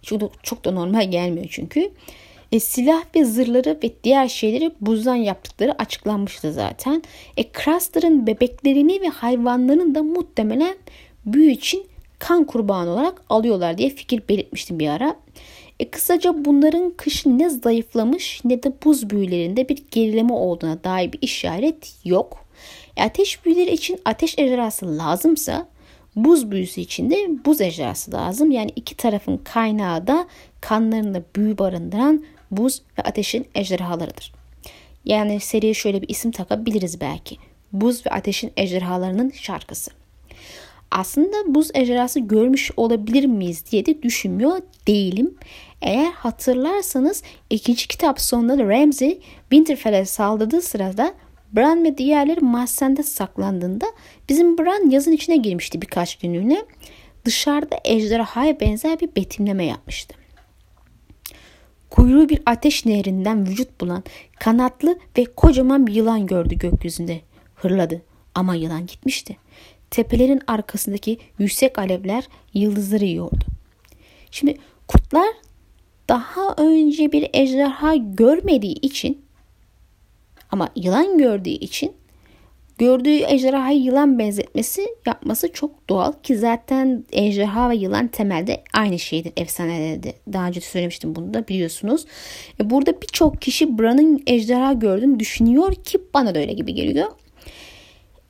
Çünkü 0.06 0.30
çok 0.44 0.65
da 0.65 0.72
normal 0.72 1.12
gelmiyor 1.12 1.48
çünkü. 1.50 1.91
E, 2.52 2.60
silah 2.60 3.04
ve 3.15 3.26
zırhları 3.26 3.80
ve 3.84 3.91
diğer 4.04 4.28
şeyleri 4.28 4.72
buzdan 4.82 5.15
yaptıkları 5.15 5.82
açıklanmıştı 5.82 6.54
zaten. 6.54 7.04
E, 7.38 7.44
Craster'ın 7.44 8.28
bebeklerini 8.28 9.02
ve 9.02 9.08
hayvanlarını 9.08 9.96
da 9.96 10.04
muhtemelen 10.04 10.76
büyü 11.26 11.52
için 11.52 11.86
kan 12.20 12.44
kurbanı 12.44 12.89
olarak 12.89 13.22
alıyorlar 13.30 13.78
diye 13.78 13.89
fikir 13.89 14.24
belirtmiştim 14.30 14.80
bir 14.80 14.88
ara. 14.88 15.15
E, 15.80 15.89
kısaca 15.89 16.46
bunların 16.46 16.94
kışın 16.98 17.39
ne 17.39 17.50
zayıflamış 17.50 18.41
ne 18.46 18.63
de 18.63 18.74
buz 18.86 19.10
büyülerinde 19.10 19.70
bir 19.70 19.84
gerileme 19.91 20.34
olduğuna 20.34 20.84
dair 20.84 21.12
bir 21.12 21.20
işaret 21.22 21.96
yok. 22.06 22.46
E, 22.98 23.04
ateş 23.04 23.46
büyüleri 23.46 23.72
için 23.72 24.00
ateş 24.06 24.39
ejderhası 24.39 24.98
lazımsa 24.98 25.68
buz 26.15 26.51
büyüsü 26.51 26.82
için 26.82 27.10
de 27.10 27.45
buz 27.45 27.62
ejderhası 27.62 28.12
lazım. 28.12 28.51
Yani 28.51 28.71
iki 28.75 28.97
tarafın 28.97 29.38
kaynağı 29.38 30.08
da 30.08 30.28
kanlarında 30.62 31.23
büyü 31.36 31.58
barındıran 31.58 32.25
buz 32.51 32.82
ve 32.97 33.01
ateşin 33.04 33.47
ejderhalarıdır. 33.56 34.34
Yani 35.06 35.39
seriye 35.39 35.73
şöyle 35.73 36.01
bir 36.01 36.10
isim 36.10 36.32
takabiliriz 36.32 37.01
belki. 37.01 37.38
Buz 37.73 38.06
ve 38.06 38.10
ateşin 38.10 38.51
ejderhalarının 38.58 39.30
şarkısı. 39.30 39.91
Aslında 40.91 41.56
buz 41.56 41.71
ejderhası 41.73 42.19
görmüş 42.19 42.71
olabilir 42.78 43.25
miyiz 43.25 43.63
diye 43.71 43.86
de 43.86 44.04
düşünmüyor 44.04 44.60
değilim. 44.88 45.36
Eğer 45.82 46.12
hatırlarsanız 46.12 47.23
ikinci 47.49 47.88
kitap 47.88 48.21
sonunda 48.21 48.58
Ramsey 48.58 49.19
Winterfell'e 49.49 50.06
saldırdığı 50.06 50.62
sırada 50.62 51.13
Bran 51.51 51.84
ve 51.84 51.97
diğerleri 51.97 52.39
mahzende 52.39 53.03
saklandığında 53.03 53.86
bizim 54.29 54.58
Bran 54.58 54.89
yazın 54.89 55.12
içine 55.12 55.38
girmişti 55.38 55.81
birkaç 55.81 56.15
günlüğüne. 56.15 56.65
Dışarıda 57.25 57.79
ejderhaya 57.86 58.60
benzer 58.60 58.99
bir 58.99 59.15
betimleme 59.15 59.65
yapmıştı. 59.65 60.15
Kuyruğu 61.89 62.29
bir 62.29 62.41
ateş 62.45 62.86
nehrinden 62.86 63.47
vücut 63.47 63.81
bulan 63.81 64.03
kanatlı 64.39 64.99
ve 65.17 65.25
kocaman 65.25 65.88
bir 65.88 65.93
yılan 65.93 66.25
gördü 66.25 66.55
gökyüzünde. 66.55 67.21
Hırladı 67.55 68.01
ama 68.36 68.55
yılan 68.55 68.86
gitmişti. 68.88 69.38
Tepelerin 69.91 70.41
arkasındaki 70.47 71.17
yüksek 71.39 71.79
alevler 71.79 72.27
yıldızları 72.53 73.05
yiyordu. 73.05 73.45
Şimdi 74.31 74.58
kurtlar 74.88 75.27
daha 76.10 76.55
önce 76.58 77.12
bir 77.12 77.29
ejderha 77.34 77.95
görmediği 77.95 78.73
için 78.73 79.25
ama 80.56 80.70
yılan 80.76 81.18
gördüğü 81.18 81.50
için 81.50 81.94
gördüğü 82.78 83.24
ejderhayı 83.28 83.80
yılan 83.80 84.20
benzetmesi 84.20 84.88
yapması 85.06 85.54
çok 85.54 85.89
doğal 85.89 86.13
ki 86.24 86.38
zaten 86.38 87.06
ejderha 87.12 87.70
ve 87.70 87.76
yılan 87.76 88.08
temelde 88.08 88.63
aynı 88.74 89.00
şeydir 89.00 89.34
efsanelerde. 89.38 90.13
Daha 90.34 90.48
önce 90.48 90.62
söylemiştim 90.62 91.15
bunu 91.15 91.34
da 91.34 91.48
biliyorsunuz. 91.48 92.06
E, 92.60 92.70
burada 92.70 93.02
birçok 93.02 93.41
kişi 93.41 93.78
Bran'ın 93.80 94.24
ejderha 94.28 94.74
gördüğünü 94.74 95.20
düşünüyor 95.20 95.74
ki 95.76 96.00
bana 96.13 96.36
da 96.36 96.39
öyle 96.39 96.54
gibi 96.54 96.74
geliyor. 96.74 97.12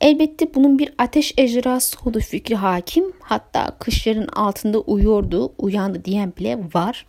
Elbette 0.00 0.54
bunun 0.54 0.78
bir 0.78 0.92
ateş 0.98 1.34
ejderhası 1.36 1.96
olduğu 2.06 2.20
fikri 2.20 2.54
hakim. 2.54 3.12
Hatta 3.20 3.76
kışların 3.78 4.28
altında 4.28 4.78
uyuyordu, 4.78 5.52
uyandı 5.58 6.04
diyen 6.04 6.32
bile 6.38 6.58
var. 6.74 7.06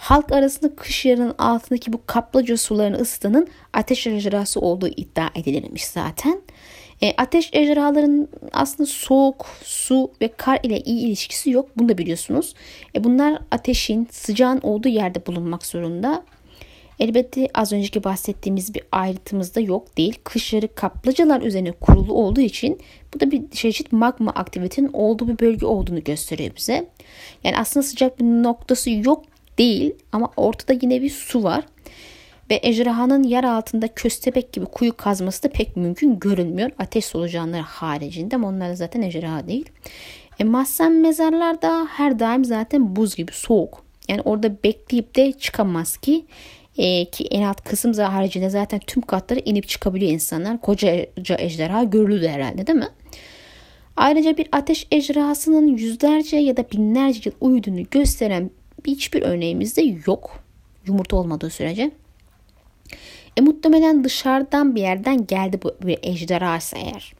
Halk 0.00 0.32
arasında 0.32 0.74
kış 0.76 1.04
yarının 1.04 1.34
altındaki 1.38 1.92
bu 1.92 2.00
kaplıca 2.06 2.56
sularını 2.56 2.96
ısıtanın 2.96 3.48
ateş 3.72 4.06
ejderhası 4.06 4.60
olduğu 4.60 4.88
iddia 4.88 5.28
edilirmiş 5.34 5.84
zaten. 5.84 6.40
E, 7.02 7.14
ateş 7.16 7.50
ejderhaların 7.52 8.28
aslında 8.52 8.86
soğuk, 8.86 9.46
su 9.64 10.10
ve 10.20 10.28
kar 10.36 10.58
ile 10.62 10.80
iyi 10.80 11.06
ilişkisi 11.06 11.50
yok. 11.50 11.68
Bunu 11.76 11.88
da 11.88 11.98
biliyorsunuz. 11.98 12.54
E, 12.94 13.04
bunlar 13.04 13.42
ateşin, 13.50 14.08
sıcağın 14.10 14.60
olduğu 14.62 14.88
yerde 14.88 15.26
bulunmak 15.26 15.66
zorunda. 15.66 16.24
Elbette 16.98 17.48
az 17.54 17.72
önceki 17.72 18.04
bahsettiğimiz 18.04 18.74
bir 18.74 18.82
ayrıtımızda 18.92 19.60
yok 19.60 19.96
değil. 19.96 20.18
Kışları 20.24 20.74
kaplıcalar 20.74 21.42
üzerine 21.42 21.72
kurulu 21.72 22.12
olduğu 22.14 22.40
için 22.40 22.80
bu 23.14 23.20
da 23.20 23.30
bir 23.30 23.50
çeşit 23.50 23.92
magma 23.92 24.30
aktivitenin 24.30 24.90
olduğu 24.92 25.28
bir 25.28 25.38
bölge 25.38 25.66
olduğunu 25.66 26.04
gösteriyor 26.04 26.50
bize. 26.56 26.88
Yani 27.44 27.58
aslında 27.58 27.86
sıcak 27.86 28.20
bir 28.20 28.24
noktası 28.24 28.90
yok 28.90 29.29
değil 29.60 29.94
ama 30.12 30.30
ortada 30.36 30.78
yine 30.82 31.02
bir 31.02 31.10
su 31.10 31.42
var. 31.42 31.64
Ve 32.50 32.60
ejderhanın 32.62 33.22
yer 33.22 33.44
altında 33.44 33.88
köstebek 33.88 34.52
gibi 34.52 34.66
kuyu 34.66 34.96
kazması 34.96 35.42
da 35.42 35.48
pek 35.48 35.76
mümkün 35.76 36.18
görünmüyor. 36.18 36.70
Ateş 36.78 37.04
solucanları 37.04 37.62
haricinde 37.62 38.36
ama 38.36 38.48
onlar 38.48 38.70
da 38.70 38.74
zaten 38.74 39.02
ejderha 39.02 39.48
değil. 39.48 39.68
E, 40.38 40.44
mahzen 40.44 40.92
mezarlar 40.92 41.62
da 41.62 41.86
her 41.90 42.18
daim 42.18 42.44
zaten 42.44 42.96
buz 42.96 43.16
gibi 43.16 43.32
soğuk. 43.32 43.84
Yani 44.08 44.20
orada 44.20 44.62
bekleyip 44.64 45.16
de 45.16 45.32
çıkamaz 45.32 45.96
ki. 45.96 46.24
E, 46.78 47.04
ki 47.04 47.26
en 47.30 47.42
alt 47.42 47.64
kısım 47.64 47.92
haricinde 47.92 48.50
zaten 48.50 48.80
tüm 48.86 49.02
katları 49.02 49.40
inip 49.44 49.68
çıkabiliyor 49.68 50.12
insanlar. 50.12 50.60
Koca 50.60 51.06
ejderha 51.38 51.84
görülür 51.84 52.28
herhalde 52.28 52.66
değil 52.66 52.78
mi? 52.78 52.88
Ayrıca 53.96 54.36
bir 54.36 54.48
ateş 54.52 54.86
ejderhasının 54.90 55.66
yüzlerce 55.66 56.36
ya 56.36 56.56
da 56.56 56.64
binlerce 56.72 57.20
yıl 57.24 57.36
uyuduğunu 57.40 57.82
gösteren 57.90 58.50
hiçbir 58.86 59.22
örneğimiz 59.22 59.76
de 59.76 59.82
yok. 60.06 60.44
Yumurta 60.86 61.16
olmadığı 61.16 61.50
sürece. 61.50 61.90
E 63.36 63.40
muhtemelen 63.40 64.04
dışarıdan 64.04 64.74
bir 64.74 64.80
yerden 64.80 65.26
geldi 65.26 65.60
bu 65.62 65.86
bir 65.86 65.98
ejderhası 66.02 66.76
eğer. 66.76 67.14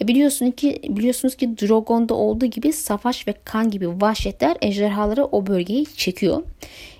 E 0.00 0.08
biliyorsunuz 0.08 0.56
ki 0.56 0.80
biliyorsunuz 0.88 1.36
ki 1.36 1.58
Drogon'da 1.58 2.14
olduğu 2.14 2.46
gibi 2.46 2.72
savaş 2.72 3.28
ve 3.28 3.34
kan 3.44 3.70
gibi 3.70 3.88
vahşetler 3.88 4.56
ejderhaları 4.60 5.24
o 5.24 5.46
bölgeyi 5.46 5.86
çekiyor. 5.86 6.42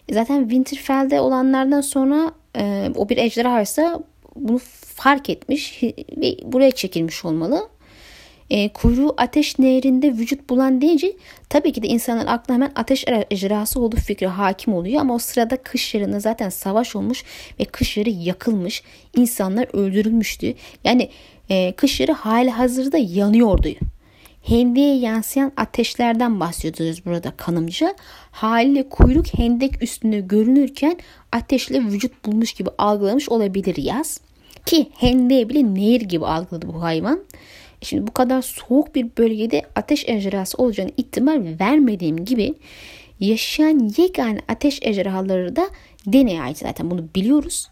E 0.08 0.14
zaten 0.14 0.42
Winterfell'de 0.42 1.20
olanlardan 1.20 1.80
sonra 1.80 2.32
e, 2.56 2.90
o 2.96 3.08
bir 3.08 3.16
ejderhaysa 3.16 4.00
bunu 4.36 4.58
fark 4.94 5.30
etmiş 5.30 5.82
ve 6.16 6.36
buraya 6.44 6.70
çekilmiş 6.70 7.24
olmalı 7.24 7.68
e, 8.52 8.68
kuyruğu 8.68 9.14
ateş 9.16 9.58
nehrinde 9.58 10.12
vücut 10.12 10.50
bulan 10.50 10.80
deyince 10.80 11.12
tabii 11.48 11.72
ki 11.72 11.82
de 11.82 11.86
insanın 11.86 12.26
aklına 12.26 12.54
hemen 12.54 12.72
ateş 12.74 13.04
ejderhası 13.30 13.80
olduğu 13.80 13.96
fikri 13.96 14.26
hakim 14.26 14.74
oluyor 14.74 15.00
ama 15.00 15.14
o 15.14 15.18
sırada 15.18 15.56
kış 15.56 15.94
yarında 15.94 16.20
zaten 16.20 16.48
savaş 16.48 16.96
olmuş 16.96 17.24
ve 17.60 17.64
kış 17.64 17.96
yarı 17.96 18.10
yakılmış 18.10 18.82
insanlar 19.16 19.68
öldürülmüştü. 19.72 20.54
Yani 20.84 21.10
e, 21.50 21.72
kış 21.72 22.00
yarı 22.00 22.12
hali 22.12 22.50
hazırda 22.50 22.98
yanıyordu. 22.98 23.68
Hendeye 24.42 24.98
yansıyan 24.98 25.52
ateşlerden 25.56 26.40
bahsediyoruz 26.40 27.06
burada 27.06 27.30
kanımca. 27.30 27.94
Haliyle 28.30 28.88
kuyruk 28.88 29.26
hendek 29.38 29.82
üstünde 29.82 30.20
görünürken 30.20 30.96
ateşle 31.32 31.80
vücut 31.80 32.26
bulmuş 32.26 32.52
gibi 32.52 32.70
algılamış 32.78 33.28
olabilir 33.28 33.76
yaz. 33.76 34.20
Ki 34.66 34.90
hendeye 34.96 35.48
bile 35.48 35.74
nehir 35.74 36.00
gibi 36.00 36.26
algıladı 36.26 36.68
bu 36.68 36.82
hayvan. 36.82 37.20
Şimdi 37.82 38.06
bu 38.06 38.12
kadar 38.12 38.42
soğuk 38.42 38.94
bir 38.94 39.06
bölgede 39.18 39.62
ateş 39.74 40.08
ejderhası 40.08 40.58
olacağını 40.62 40.90
ihtimal 40.96 41.44
vermediğim 41.60 42.24
gibi 42.24 42.54
yaşayan 43.20 43.90
yegane 43.96 44.38
ateş 44.48 44.78
ejderhaları 44.82 45.56
da 45.56 45.68
deneye 46.06 46.42
ait 46.42 46.58
zaten 46.58 46.90
bunu 46.90 47.04
biliyoruz. 47.14 47.68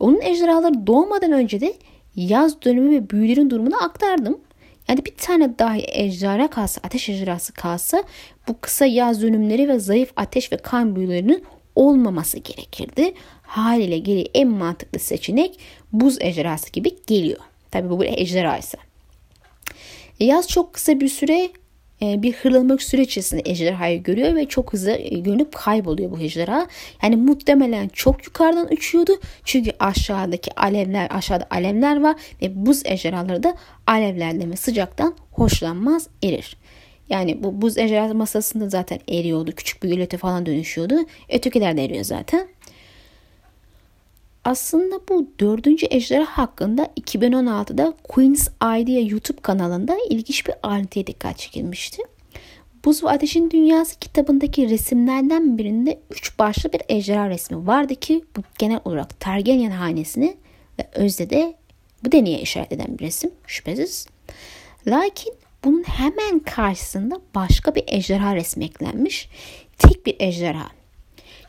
Onun 0.00 0.20
ejderhaları 0.20 0.86
doğmadan 0.86 1.32
önce 1.32 1.60
de 1.60 1.74
yaz 2.16 2.62
dönemi 2.62 2.90
ve 2.90 3.10
büyülerin 3.10 3.50
durumunu 3.50 3.84
aktardım. 3.84 4.40
Yani 4.88 5.04
bir 5.04 5.14
tane 5.16 5.58
dahi 5.58 5.84
ejderha 5.88 6.50
kalsa, 6.50 6.80
ateş 6.84 7.08
ejderhası 7.08 7.52
kalsa 7.52 8.04
bu 8.48 8.60
kısa 8.60 8.86
yaz 8.86 9.22
dönümleri 9.22 9.68
ve 9.68 9.78
zayıf 9.78 10.12
ateş 10.16 10.52
ve 10.52 10.56
kan 10.56 10.96
büyülerinin 10.96 11.44
olmaması 11.76 12.38
gerekirdi. 12.38 13.14
Haliyle 13.42 13.98
geri 13.98 14.28
en 14.34 14.48
mantıklı 14.48 14.98
seçenek 14.98 15.58
buz 15.92 16.18
ejderhası 16.20 16.72
gibi 16.72 16.96
geliyor. 17.06 17.40
Tabi 17.70 17.90
bu 17.90 18.00
bir 18.00 18.18
ejderha 18.18 18.58
ise. 18.58 18.78
E, 20.20 20.24
yaz 20.24 20.48
çok 20.48 20.72
kısa 20.72 21.00
bir 21.00 21.08
süre 21.08 21.50
e, 22.02 22.22
bir 22.22 22.32
hırlamak 22.32 22.82
süre 22.82 23.02
içerisinde 23.02 23.42
ejderhayı 23.44 24.02
görüyor 24.02 24.34
ve 24.34 24.46
çok 24.46 24.72
hızlı 24.72 24.90
e, 24.90 25.18
görünüp 25.18 25.54
kayboluyor 25.54 26.10
bu 26.10 26.18
ejderha. 26.18 26.66
Yani 27.02 27.16
muhtemelen 27.16 27.88
çok 27.88 28.24
yukarıdan 28.26 28.72
uçuyordu. 28.72 29.12
Çünkü 29.44 29.72
aşağıdaki 29.80 30.54
alevler, 30.60 31.08
aşağıda 31.10 31.46
alevler 31.50 32.00
var 32.00 32.16
ve 32.42 32.66
buz 32.66 32.82
ejderhaları 32.86 33.42
da 33.42 33.54
alevlerden 33.86 34.50
ve 34.50 34.56
sıcaktan 34.56 35.14
hoşlanmaz, 35.30 36.08
erir. 36.24 36.56
Yani 37.08 37.42
bu 37.42 37.62
buz 37.62 37.78
ejderha 37.78 38.14
masasında 38.14 38.68
zaten 38.68 38.98
eriyordu. 39.08 39.52
Küçük 39.56 39.82
bir 39.82 39.88
gölete 39.88 40.16
falan 40.16 40.46
dönüşüyordu. 40.46 40.94
Ötekiler 41.28 41.76
de 41.76 41.84
eriyor 41.84 42.04
zaten. 42.04 42.48
Aslında 44.44 45.00
bu 45.08 45.30
dördüncü 45.40 45.86
ejderha 45.90 46.38
hakkında 46.38 46.90
2016'da 47.00 47.94
Queen's 48.02 48.48
Idea 48.48 49.00
YouTube 49.00 49.40
kanalında 49.40 49.96
ilginç 50.10 50.46
bir 50.46 50.54
ayrıntıya 50.62 51.06
dikkat 51.06 51.38
çekilmişti. 51.38 52.02
Buz 52.84 53.04
ve 53.04 53.08
Ateşin 53.08 53.50
Dünyası 53.50 53.98
kitabındaki 53.98 54.70
resimlerden 54.70 55.58
birinde 55.58 56.00
üç 56.10 56.38
başlı 56.38 56.72
bir 56.72 56.80
ejderha 56.88 57.28
resmi 57.28 57.66
vardı 57.66 57.94
ki 57.94 58.24
bu 58.36 58.40
genel 58.58 58.80
olarak 58.84 59.20
Targaryen 59.20 59.70
hanesini 59.70 60.36
ve 60.78 60.88
özde 60.94 61.30
de 61.30 61.54
bu 62.04 62.12
deneye 62.12 62.40
işaret 62.40 62.72
eden 62.72 62.98
bir 62.98 63.04
resim 63.04 63.30
şüphesiz. 63.46 64.06
Lakin 64.86 65.34
bunun 65.64 65.82
hemen 65.82 66.38
karşısında 66.38 67.20
başka 67.34 67.74
bir 67.74 67.84
ejderha 67.86 68.36
resmi 68.36 68.64
eklenmiş. 68.64 69.28
Tek 69.78 70.06
bir 70.06 70.16
ejderha. 70.20 70.81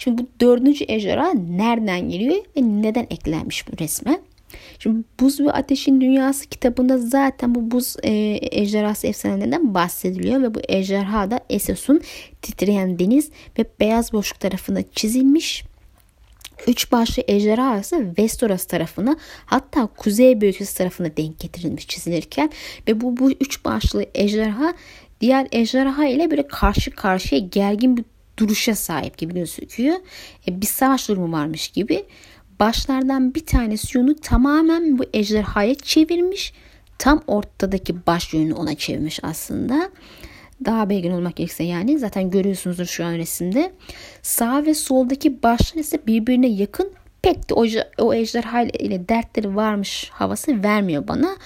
Şimdi 0.03 0.21
bu 0.21 0.27
dördüncü 0.41 0.85
ejderha 0.87 1.33
nereden 1.33 2.09
geliyor 2.09 2.35
ve 2.35 2.61
neden 2.61 3.07
eklenmiş 3.09 3.67
bu 3.67 3.79
resme? 3.79 4.19
Şimdi 4.79 5.03
Buz 5.19 5.39
ve 5.39 5.51
Ateşin 5.51 6.01
Dünyası 6.01 6.45
kitabında 6.45 6.97
zaten 6.97 7.55
bu 7.55 7.71
buz 7.71 7.95
e, 8.03 8.39
ejderhası 8.51 9.07
efsanelerinden 9.07 9.73
bahsediliyor 9.73 10.41
ve 10.41 10.55
bu 10.55 10.59
ejderha 10.69 11.31
da 11.31 11.39
Essos'un 11.49 12.01
titreyen 12.41 12.99
deniz 12.99 13.29
ve 13.59 13.65
beyaz 13.79 14.13
boşluk 14.13 14.39
tarafında 14.39 14.83
çizilmiş. 14.91 15.63
Üç 16.67 16.91
başlı 16.91 17.23
ejderha 17.27 17.79
ise 17.79 18.05
Westeros 18.07 18.65
tarafına 18.65 19.17
hatta 19.45 19.87
Kuzey 19.97 20.41
bölgesi 20.41 20.77
tarafına 20.77 21.17
denk 21.17 21.39
getirilmiş 21.39 21.87
çizilirken 21.87 22.49
ve 22.87 23.01
bu, 23.01 23.17
bu 23.17 23.31
üç 23.31 23.65
başlı 23.65 24.05
ejderha 24.15 24.73
diğer 25.21 25.47
ejderha 25.51 26.05
ile 26.05 26.31
böyle 26.31 26.47
karşı 26.47 26.91
karşıya 26.91 27.41
gergin 27.41 27.97
bir 27.97 28.03
duruşa 28.39 28.75
sahip 28.75 29.17
gibi 29.17 29.33
gözüküyor. 29.33 29.95
E, 30.47 30.61
bir 30.61 30.65
savaş 30.65 31.09
durumu 31.09 31.31
varmış 31.37 31.67
gibi. 31.67 32.05
Başlardan 32.59 33.35
bir 33.35 33.45
tanesi 33.45 33.97
yönü 33.97 34.15
tamamen 34.15 34.99
bu 34.99 35.03
ejderhaya 35.13 35.75
çevirmiş. 35.75 36.53
Tam 36.99 37.23
ortadaki 37.27 38.05
baş 38.07 38.33
yönünü 38.33 38.53
ona 38.53 38.75
çevirmiş 38.75 39.19
aslında. 39.23 39.89
Daha 40.65 40.89
belgin 40.89 41.11
olmak 41.11 41.35
gerekirse 41.35 41.63
yani 41.63 41.99
zaten 41.99 42.29
görüyorsunuzdur 42.29 42.85
şu 42.85 43.05
an 43.05 43.13
resimde. 43.13 43.73
Sağ 44.21 44.65
ve 44.65 44.73
soldaki 44.73 45.43
başlar 45.43 45.81
ise 45.81 46.07
birbirine 46.07 46.47
yakın 46.47 46.91
pek 47.21 47.49
de 47.49 47.53
o, 47.53 47.65
o 47.97 48.13
ejderha 48.13 48.61
ile 48.61 49.09
dertleri 49.09 49.55
varmış 49.55 50.09
havası 50.13 50.63
vermiyor 50.63 51.07
bana. 51.07 51.37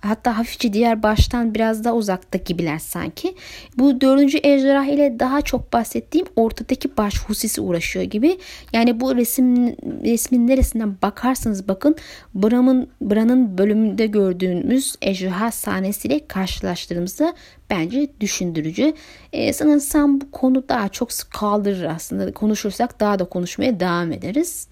Hatta 0.00 0.38
hafifçe 0.38 0.72
diğer 0.72 1.02
baştan 1.02 1.54
biraz 1.54 1.84
daha 1.84 1.94
uzakta 1.94 2.38
gibiler 2.38 2.78
sanki. 2.78 3.34
Bu 3.78 4.00
dördüncü 4.00 4.38
ejderha 4.38 4.84
ile 4.84 5.20
daha 5.20 5.40
çok 5.40 5.72
bahsettiğim 5.72 6.26
ortadaki 6.36 6.96
baş 6.96 7.24
husisi 7.24 7.60
uğraşıyor 7.60 8.04
gibi. 8.04 8.38
Yani 8.72 9.00
bu 9.00 9.16
resim 9.16 9.66
resmin 10.04 10.46
neresinden 10.46 10.96
bakarsanız 11.02 11.68
bakın 11.68 11.96
Bram'ın 12.34 12.88
Bran'ın 13.00 13.58
bölümünde 13.58 14.06
gördüğümüz 14.06 14.94
ejderha 15.02 15.50
sahnesiyle 15.50 16.26
karşılaştığımızda 16.28 17.34
bence 17.70 18.08
düşündürücü. 18.20 18.94
Ee, 19.32 19.52
sanırsam 19.52 20.20
bu 20.20 20.30
konu 20.30 20.68
daha 20.68 20.88
çok 20.88 21.08
kaldırır 21.30 21.84
aslında. 21.84 22.32
Konuşursak 22.32 23.00
daha 23.00 23.18
da 23.18 23.24
konuşmaya 23.24 23.80
devam 23.80 24.12
ederiz. 24.12 24.68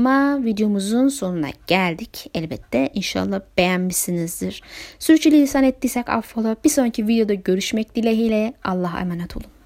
Ama 0.00 0.44
videomuzun 0.44 1.08
sonuna 1.08 1.48
geldik. 1.66 2.30
Elbette 2.34 2.90
inşallah 2.94 3.40
beğenmişsinizdir. 3.58 4.62
Sürçülisan 4.98 5.64
ettiysek 5.64 6.08
affola. 6.08 6.56
Bir 6.64 6.68
sonraki 6.68 7.08
videoda 7.08 7.34
görüşmek 7.34 7.94
dileğiyle 7.94 8.52
Allah'a 8.64 9.00
emanet 9.00 9.36
olun. 9.36 9.59